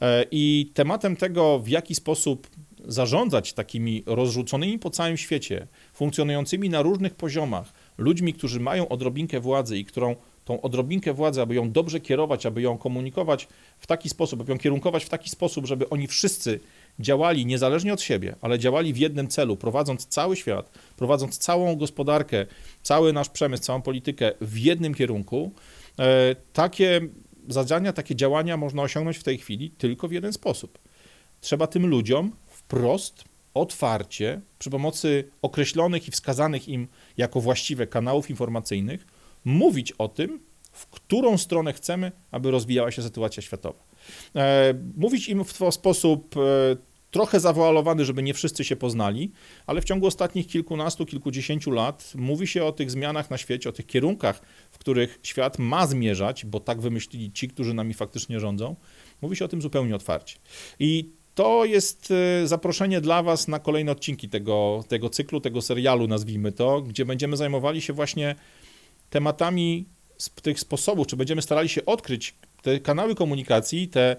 E, 0.00 0.24
I 0.30 0.70
tematem 0.74 1.16
tego, 1.16 1.58
w 1.58 1.68
jaki 1.68 1.94
sposób 1.94 2.46
zarządzać 2.86 3.52
takimi 3.52 4.02
rozrzuconymi 4.06 4.78
po 4.78 4.90
całym 4.90 5.16
świecie, 5.16 5.66
funkcjonującymi 5.92 6.70
na 6.70 6.82
różnych 6.82 7.14
poziomach, 7.14 7.72
ludźmi, 7.98 8.34
którzy 8.34 8.60
mają 8.60 8.88
odrobinkę 8.88 9.40
władzy 9.40 9.78
i 9.78 9.84
którą 9.84 10.16
tą 10.44 10.60
odrobinkę 10.60 11.12
władzy, 11.12 11.40
aby 11.40 11.54
ją 11.54 11.72
dobrze 11.72 12.00
kierować, 12.00 12.46
aby 12.46 12.62
ją 12.62 12.78
komunikować 12.78 13.48
w 13.78 13.86
taki 13.86 14.08
sposób, 14.08 14.40
aby 14.40 14.52
ją 14.52 14.58
kierunkować 14.58 15.04
w 15.04 15.08
taki 15.08 15.30
sposób, 15.30 15.66
żeby 15.66 15.88
oni 15.88 16.06
wszyscy 16.06 16.60
działali 17.00 17.46
niezależnie 17.46 17.92
od 17.92 18.00
siebie, 18.00 18.34
ale 18.40 18.58
działali 18.58 18.92
w 18.92 18.96
jednym 18.96 19.28
celu, 19.28 19.56
prowadząc 19.56 20.06
cały 20.06 20.36
świat, 20.36 20.70
prowadząc 20.96 21.38
całą 21.38 21.76
gospodarkę, 21.76 22.46
cały 22.82 23.12
nasz 23.12 23.28
przemysł, 23.28 23.62
całą 23.62 23.82
politykę 23.82 24.32
w 24.40 24.58
jednym 24.58 24.94
kierunku, 24.94 25.52
e, 25.98 26.36
takie 26.52 27.00
zadania, 27.48 27.92
takie 27.92 28.16
działania 28.16 28.56
można 28.56 28.82
osiągnąć 28.82 29.16
w 29.16 29.22
tej 29.22 29.38
chwili 29.38 29.70
tylko 29.70 30.08
w 30.08 30.12
jeden 30.12 30.32
sposób. 30.32 30.78
Trzeba 31.40 31.66
tym 31.66 31.86
ludziom 31.86 32.32
wprost, 32.66 33.24
otwarcie, 33.54 34.40
przy 34.58 34.70
pomocy 34.70 35.30
określonych 35.42 36.08
i 36.08 36.10
wskazanych 36.10 36.68
im 36.68 36.88
jako 37.16 37.40
właściwe 37.40 37.86
kanałów 37.86 38.30
informacyjnych, 38.30 39.06
mówić 39.44 39.92
o 39.92 40.08
tym, 40.08 40.40
w 40.72 40.86
którą 40.86 41.38
stronę 41.38 41.72
chcemy, 41.72 42.12
aby 42.30 42.50
rozwijała 42.50 42.90
się 42.90 43.02
sytuacja 43.02 43.42
światowa. 43.42 43.84
E, 44.36 44.74
mówić 44.96 45.28
im 45.28 45.44
w 45.44 45.52
sposób 45.70 46.36
e, 46.36 46.40
trochę 47.10 47.40
zawoalowany, 47.40 48.04
żeby 48.04 48.22
nie 48.22 48.34
wszyscy 48.34 48.64
się 48.64 48.76
poznali, 48.76 49.32
ale 49.66 49.80
w 49.80 49.84
ciągu 49.84 50.06
ostatnich 50.06 50.46
kilkunastu, 50.46 51.06
kilkudziesięciu 51.06 51.70
lat 51.70 52.12
mówi 52.14 52.46
się 52.46 52.64
o 52.64 52.72
tych 52.72 52.90
zmianach 52.90 53.30
na 53.30 53.38
świecie, 53.38 53.68
o 53.68 53.72
tych 53.72 53.86
kierunkach, 53.86 54.40
w 54.70 54.78
których 54.78 55.18
świat 55.22 55.58
ma 55.58 55.86
zmierzać, 55.86 56.44
bo 56.44 56.60
tak 56.60 56.80
wymyślili 56.80 57.32
ci, 57.32 57.48
którzy 57.48 57.74
nami 57.74 57.94
faktycznie 57.94 58.40
rządzą. 58.40 58.76
Mówi 59.22 59.36
się 59.36 59.44
o 59.44 59.48
tym 59.48 59.62
zupełnie 59.62 59.96
otwarcie. 59.96 60.38
I 60.78 61.10
to 61.36 61.64
jest 61.64 62.12
e, 62.42 62.46
zaproszenie 62.46 63.00
dla 63.00 63.22
Was 63.22 63.48
na 63.48 63.58
kolejne 63.58 63.92
odcinki 63.92 64.28
tego, 64.28 64.84
tego 64.88 65.10
cyklu, 65.10 65.40
tego 65.40 65.62
serialu, 65.62 66.06
nazwijmy 66.06 66.52
to, 66.52 66.82
gdzie 66.82 67.04
będziemy 67.04 67.36
zajmowali 67.36 67.80
się 67.82 67.92
właśnie 67.92 68.34
tematami 69.10 69.86
tych 70.42 70.60
sposobów, 70.60 71.06
czy 71.06 71.16
będziemy 71.16 71.42
starali 71.42 71.68
się 71.68 71.86
odkryć 71.86 72.34
te 72.62 72.80
kanały 72.80 73.14
komunikacji, 73.14 73.88
te 73.88 74.16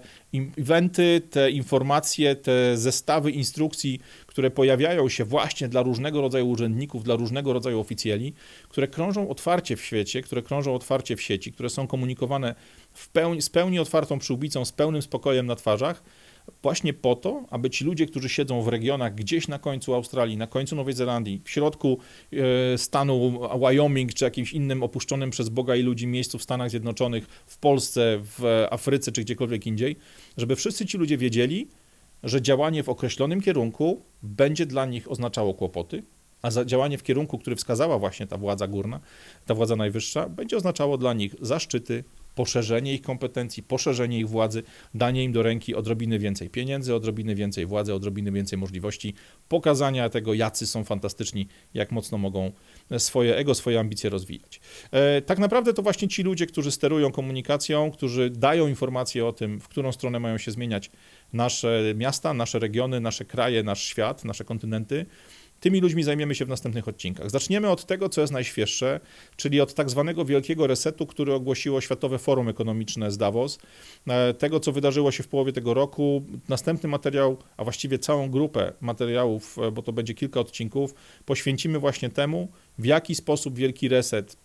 eventy, 0.58 1.20
te 1.30 1.50
informacje, 1.50 2.36
te 2.36 2.76
zestawy 2.76 3.30
instrukcji, 3.30 4.00
które 4.26 4.50
pojawiają 4.50 5.08
się 5.08 5.24
właśnie 5.24 5.68
dla 5.68 5.82
różnego 5.82 6.20
rodzaju 6.20 6.48
urzędników, 6.48 7.04
dla 7.04 7.16
różnego 7.16 7.52
rodzaju 7.52 7.80
oficjeli, 7.80 8.32
które 8.68 8.88
krążą 8.88 9.28
otwarcie 9.28 9.76
w 9.76 9.84
świecie, 9.84 10.22
które 10.22 10.42
krążą 10.42 10.74
otwarcie 10.74 11.16
w 11.16 11.22
sieci, 11.22 11.52
które 11.52 11.70
są 11.70 11.86
komunikowane 11.86 12.54
w 12.92 13.08
pełni, 13.08 13.42
z 13.42 13.50
pełni 13.50 13.78
otwartą 13.78 14.18
przyłbicą, 14.18 14.64
z 14.64 14.72
pełnym 14.72 15.02
spokojem 15.02 15.46
na 15.46 15.56
twarzach, 15.56 16.02
właśnie 16.62 16.92
po 16.92 17.16
to, 17.16 17.44
aby 17.50 17.70
ci 17.70 17.84
ludzie, 17.84 18.06
którzy 18.06 18.28
siedzą 18.28 18.62
w 18.62 18.68
regionach 18.68 19.14
gdzieś 19.14 19.48
na 19.48 19.58
końcu 19.58 19.94
Australii, 19.94 20.36
na 20.36 20.46
końcu 20.46 20.76
Nowej 20.76 20.94
Zelandii, 20.94 21.40
w 21.44 21.50
środku 21.50 21.98
e, 22.32 22.78
stanu 22.78 23.40
Wyoming 23.60 24.14
czy 24.14 24.24
jakimś 24.24 24.52
innym 24.52 24.82
opuszczonym 24.82 25.30
przez 25.30 25.48
Boga 25.48 25.76
i 25.76 25.82
ludzi 25.82 26.06
miejscu 26.06 26.38
w 26.38 26.42
Stanach 26.42 26.70
Zjednoczonych, 26.70 27.26
w 27.46 27.58
Polsce, 27.58 28.20
w 28.22 28.66
Afryce 28.70 29.12
czy 29.12 29.20
gdziekolwiek 29.20 29.66
indziej, 29.66 29.96
żeby 30.36 30.56
wszyscy 30.56 30.86
ci 30.86 30.98
ludzie 30.98 31.18
wiedzieli, 31.18 31.68
że 32.22 32.42
działanie 32.42 32.82
w 32.82 32.88
określonym 32.88 33.40
kierunku 33.40 34.02
będzie 34.22 34.66
dla 34.66 34.86
nich 34.86 35.10
oznaczało 35.10 35.54
kłopoty, 35.54 36.02
a 36.42 36.64
działanie 36.64 36.98
w 36.98 37.02
kierunku, 37.02 37.38
który 37.38 37.56
wskazała 37.56 37.98
właśnie 37.98 38.26
ta 38.26 38.36
władza 38.36 38.66
górna, 38.66 39.00
ta 39.46 39.54
władza 39.54 39.76
najwyższa, 39.76 40.28
będzie 40.28 40.56
oznaczało 40.56 40.98
dla 40.98 41.14
nich 41.14 41.34
zaszczyty, 41.40 42.04
poszerzenie 42.38 42.94
ich 42.94 43.02
kompetencji, 43.02 43.62
poszerzenie 43.62 44.18
ich 44.18 44.28
władzy, 44.28 44.62
danie 44.94 45.24
im 45.24 45.32
do 45.32 45.42
ręki 45.42 45.74
odrobiny 45.74 46.18
więcej 46.18 46.50
pieniędzy, 46.50 46.94
odrobiny 46.94 47.34
więcej 47.34 47.66
władzy, 47.66 47.94
odrobiny 47.94 48.32
więcej 48.32 48.58
możliwości, 48.58 49.14
pokazania 49.48 50.08
tego, 50.08 50.34
jacy 50.34 50.66
są 50.66 50.84
fantastyczni, 50.84 51.48
jak 51.74 51.92
mocno 51.92 52.18
mogą 52.18 52.52
swoje 52.98 53.36
ego, 53.36 53.54
swoje 53.54 53.80
ambicje 53.80 54.10
rozwijać. 54.10 54.60
E, 54.90 55.22
tak 55.22 55.38
naprawdę 55.38 55.74
to 55.74 55.82
właśnie 55.82 56.08
ci 56.08 56.22
ludzie, 56.22 56.46
którzy 56.46 56.70
sterują 56.70 57.12
komunikacją, 57.12 57.90
którzy 57.90 58.30
dają 58.30 58.68
informacje 58.68 59.26
o 59.26 59.32
tym, 59.32 59.60
w 59.60 59.68
którą 59.68 59.92
stronę 59.92 60.20
mają 60.20 60.38
się 60.38 60.50
zmieniać 60.50 60.90
nasze 61.32 61.82
miasta, 61.94 62.34
nasze 62.34 62.58
regiony, 62.58 63.00
nasze 63.00 63.24
kraje, 63.24 63.62
nasz 63.62 63.82
świat, 63.82 64.24
nasze 64.24 64.44
kontynenty, 64.44 65.06
Tymi 65.60 65.80
ludźmi 65.80 66.02
zajmiemy 66.02 66.34
się 66.34 66.44
w 66.44 66.48
następnych 66.48 66.88
odcinkach. 66.88 67.30
Zaczniemy 67.30 67.70
od 67.70 67.86
tego, 67.86 68.08
co 68.08 68.20
jest 68.20 68.32
najświeższe, 68.32 69.00
czyli 69.36 69.60
od 69.60 69.74
tak 69.74 69.90
zwanego 69.90 70.24
wielkiego 70.24 70.66
resetu, 70.66 71.06
który 71.06 71.34
ogłosiło 71.34 71.80
Światowe 71.80 72.18
Forum 72.18 72.48
Ekonomiczne 72.48 73.10
z 73.10 73.18
Davos. 73.18 73.58
E, 74.08 74.34
tego, 74.34 74.60
co 74.60 74.72
wydarzyło 74.72 75.10
się 75.10 75.22
w 75.22 75.28
połowie 75.28 75.52
tego 75.52 75.74
roku. 75.74 76.22
Następny 76.48 76.88
materiał, 76.88 77.36
a 77.56 77.64
właściwie 77.64 77.98
całą 77.98 78.30
grupę 78.30 78.72
materiałów, 78.80 79.58
e, 79.58 79.70
bo 79.70 79.82
to 79.82 79.92
będzie 79.92 80.14
kilka 80.14 80.40
odcinków, 80.40 80.94
poświęcimy 81.24 81.78
właśnie 81.78 82.10
temu, 82.10 82.48
w 82.78 82.84
jaki 82.84 83.14
sposób 83.14 83.56
wielki 83.56 83.88
reset 83.88 84.36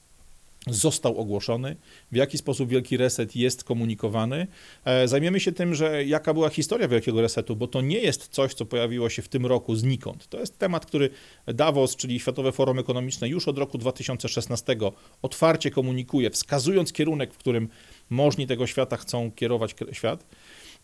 został 0.67 1.17
ogłoszony, 1.17 1.75
w 2.11 2.15
jaki 2.15 2.37
sposób 2.37 2.69
Wielki 2.69 2.97
Reset 2.97 3.35
jest 3.35 3.63
komunikowany. 3.63 4.47
E, 4.85 5.07
zajmiemy 5.07 5.39
się 5.39 5.51
tym, 5.51 5.75
że 5.75 6.05
jaka 6.05 6.33
była 6.33 6.49
historia 6.49 6.87
Wielkiego 6.87 7.21
Resetu, 7.21 7.55
bo 7.55 7.67
to 7.67 7.81
nie 7.81 7.99
jest 7.99 8.27
coś, 8.27 8.53
co 8.53 8.65
pojawiło 8.65 9.09
się 9.09 9.21
w 9.21 9.27
tym 9.27 9.45
roku 9.45 9.75
znikąd. 9.75 10.27
To 10.27 10.39
jest 10.39 10.59
temat, 10.59 10.85
który 10.85 11.09
Davos, 11.47 11.95
czyli 11.95 12.19
Światowe 12.19 12.51
Forum 12.51 12.79
Ekonomiczne, 12.79 13.29
już 13.29 13.47
od 13.47 13.57
roku 13.57 13.77
2016 13.77 14.75
otwarcie 15.21 15.71
komunikuje, 15.71 16.29
wskazując 16.29 16.93
kierunek, 16.93 17.33
w 17.33 17.37
którym 17.37 17.69
możni 18.09 18.47
tego 18.47 18.67
świata 18.67 18.97
chcą 18.97 19.31
kierować 19.31 19.75
świat. 19.91 20.25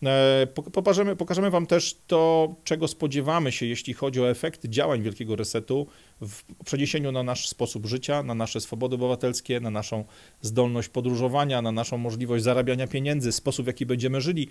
E, 0.06 0.46
pokażemy, 0.46 1.16
pokażemy 1.16 1.50
Wam 1.50 1.66
też 1.66 1.96
to, 2.06 2.54
czego 2.64 2.88
spodziewamy 2.88 3.52
się, 3.52 3.66
jeśli 3.66 3.94
chodzi 3.94 4.20
o 4.20 4.30
efekty 4.30 4.68
działań 4.68 5.02
Wielkiego 5.02 5.36
Resetu 5.36 5.86
w 6.20 6.64
przeniesieniu 6.64 7.12
na 7.12 7.22
nasz 7.22 7.48
sposób 7.48 7.86
życia, 7.86 8.22
na 8.22 8.34
nasze 8.34 8.60
swobody 8.60 8.94
obywatelskie, 8.94 9.60
na 9.60 9.70
naszą 9.70 10.04
zdolność 10.42 10.88
podróżowania, 10.88 11.62
na 11.62 11.72
naszą 11.72 11.98
możliwość 11.98 12.44
zarabiania 12.44 12.86
pieniędzy, 12.86 13.32
sposób 13.32 13.64
w 13.64 13.66
jaki 13.66 13.86
będziemy 13.86 14.20
żyli, 14.20 14.48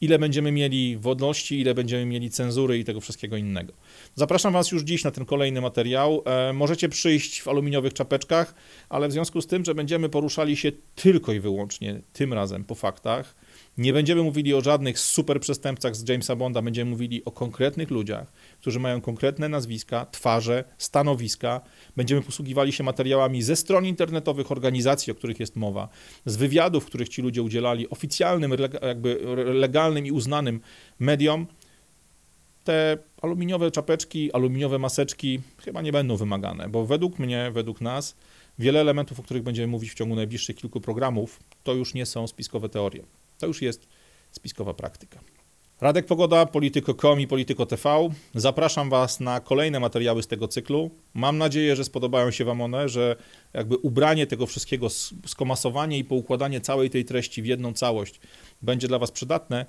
ile 0.00 0.18
będziemy 0.18 0.52
mieli 0.52 0.96
wolności, 0.96 1.60
ile 1.60 1.74
będziemy 1.74 2.06
mieli 2.06 2.30
cenzury 2.30 2.78
i 2.78 2.84
tego 2.84 3.00
wszystkiego 3.00 3.36
innego. 3.36 3.72
Zapraszam 4.14 4.52
Was 4.52 4.72
już 4.72 4.82
dziś 4.82 5.04
na 5.04 5.10
ten 5.10 5.24
kolejny 5.24 5.60
materiał. 5.60 6.22
E, 6.24 6.52
możecie 6.52 6.88
przyjść 6.88 7.42
w 7.42 7.48
aluminiowych 7.48 7.94
czapeczkach, 7.94 8.54
ale 8.88 9.08
w 9.08 9.12
związku 9.12 9.40
z 9.40 9.46
tym, 9.46 9.64
że 9.64 9.74
będziemy 9.74 10.08
poruszali 10.08 10.56
się 10.56 10.72
tylko 10.94 11.32
i 11.32 11.40
wyłącznie 11.40 12.00
tym 12.12 12.32
razem 12.32 12.64
po 12.64 12.74
faktach, 12.74 13.34
nie 13.78 13.92
będziemy 13.92 14.22
mówili 14.22 14.54
o 14.54 14.60
żadnych 14.60 14.98
super 14.98 15.40
przestępcach 15.40 15.96
z 15.96 16.08
Jamesa 16.08 16.36
Bonda, 16.36 16.62
będziemy 16.62 16.90
mówili 16.90 17.24
o 17.24 17.30
konkretnych 17.30 17.90
ludziach, 17.90 18.32
którzy 18.60 18.80
mają 18.80 19.00
konkretne 19.00 19.48
nazwiska, 19.48 20.06
twarze, 20.06 20.64
stanowiska. 20.78 21.60
Będziemy 21.96 22.22
posługiwali 22.22 22.72
się 22.72 22.84
materiałami 22.84 23.42
ze 23.42 23.56
stron 23.56 23.86
internetowych 23.86 24.52
organizacji, 24.52 25.10
o 25.10 25.14
których 25.14 25.40
jest 25.40 25.56
mowa, 25.56 25.88
z 26.26 26.36
wywiadów, 26.36 26.86
których 26.86 27.08
ci 27.08 27.22
ludzie 27.22 27.42
udzielali, 27.42 27.90
oficjalnym, 27.90 28.52
jakby 28.82 29.20
legalnym 29.54 30.06
i 30.06 30.12
uznanym 30.12 30.60
mediom. 30.98 31.46
Te 32.64 32.98
aluminiowe 33.22 33.70
czapeczki, 33.70 34.32
aluminiowe 34.32 34.78
maseczki 34.78 35.40
chyba 35.58 35.82
nie 35.82 35.92
będą 35.92 36.16
wymagane, 36.16 36.68
bo 36.68 36.86
według 36.86 37.18
mnie, 37.18 37.50
według 37.52 37.80
nas, 37.80 38.16
wiele 38.58 38.80
elementów, 38.80 39.20
o 39.20 39.22
których 39.22 39.42
będziemy 39.42 39.66
mówić 39.66 39.90
w 39.90 39.94
ciągu 39.94 40.14
najbliższych 40.14 40.56
kilku 40.56 40.80
programów, 40.80 41.40
to 41.62 41.74
już 41.74 41.94
nie 41.94 42.06
są 42.06 42.26
spiskowe 42.26 42.68
teorie. 42.68 43.19
To 43.40 43.46
już 43.46 43.62
jest 43.62 43.88
spiskowa 44.30 44.74
praktyka. 44.74 45.20
Radek 45.80 46.06
Pogoda, 46.06 46.46
Polityko.com 46.46 47.20
i 47.20 47.26
Polityko 47.26 47.66
TV. 47.66 48.08
Zapraszam 48.34 48.90
Was 48.90 49.20
na 49.20 49.40
kolejne 49.40 49.80
materiały 49.80 50.22
z 50.22 50.26
tego 50.26 50.48
cyklu. 50.48 50.90
Mam 51.14 51.38
nadzieję, 51.38 51.76
że 51.76 51.84
spodobają 51.84 52.30
się 52.30 52.44
Wam 52.44 52.60
one, 52.60 52.88
że 52.88 53.16
jakby 53.52 53.76
ubranie 53.76 54.26
tego 54.26 54.46
wszystkiego, 54.46 54.88
skomasowanie 55.26 55.98
i 55.98 56.04
poukładanie 56.04 56.60
całej 56.60 56.90
tej 56.90 57.04
treści 57.04 57.42
w 57.42 57.46
jedną 57.46 57.72
całość 57.72 58.20
będzie 58.62 58.88
dla 58.88 58.98
Was 58.98 59.10
przydatne 59.10 59.66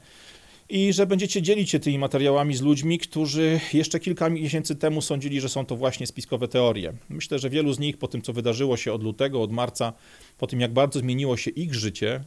i 0.70 0.94
że 0.94 1.08
będziecie 1.08 1.42
dzielić 1.42 1.70
się 1.70 1.80
tymi 1.80 2.00
materiałami 2.00 2.56
z 2.56 2.62
ludźmi, 2.62 3.00
którzy 3.00 3.60
jeszcze 3.74 4.00
kilka 4.00 4.30
miesięcy 4.30 4.76
temu 4.76 5.02
sądzili, 5.02 5.42
że 5.42 5.50
są 5.50 5.66
to 5.66 5.76
właśnie 5.76 6.08
spiskowe 6.08 6.48
teorie. 6.48 6.94
Myślę, 7.10 7.40
że 7.40 7.50
wielu 7.50 7.74
z 7.74 7.80
nich 7.80 7.98
po 7.98 8.08
tym, 8.08 8.22
co 8.22 8.34
wydarzyło 8.34 8.78
się 8.78 8.94
od 8.94 9.04
lutego, 9.04 9.42
od 9.42 9.52
marca, 9.52 9.94
po 10.38 10.48
tym, 10.48 10.60
jak 10.60 10.74
bardzo 10.74 11.00
zmieniło 11.00 11.38
się 11.38 11.52
ich 11.52 11.76
życie, 11.76 12.24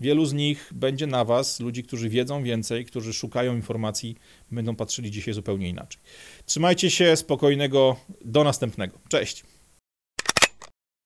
Wielu 0.00 0.26
z 0.26 0.32
nich 0.32 0.70
będzie 0.74 1.06
na 1.06 1.24
Was, 1.24 1.60
ludzi, 1.60 1.82
którzy 1.82 2.08
wiedzą 2.08 2.42
więcej, 2.42 2.84
którzy 2.84 3.12
szukają 3.12 3.54
informacji, 3.56 4.16
będą 4.50 4.76
patrzyli 4.76 5.10
dzisiaj 5.10 5.34
zupełnie 5.34 5.68
inaczej. 5.68 6.02
Trzymajcie 6.46 6.90
się, 6.90 7.16
spokojnego, 7.16 7.96
do 8.24 8.44
następnego. 8.44 8.98
Cześć. 9.08 9.44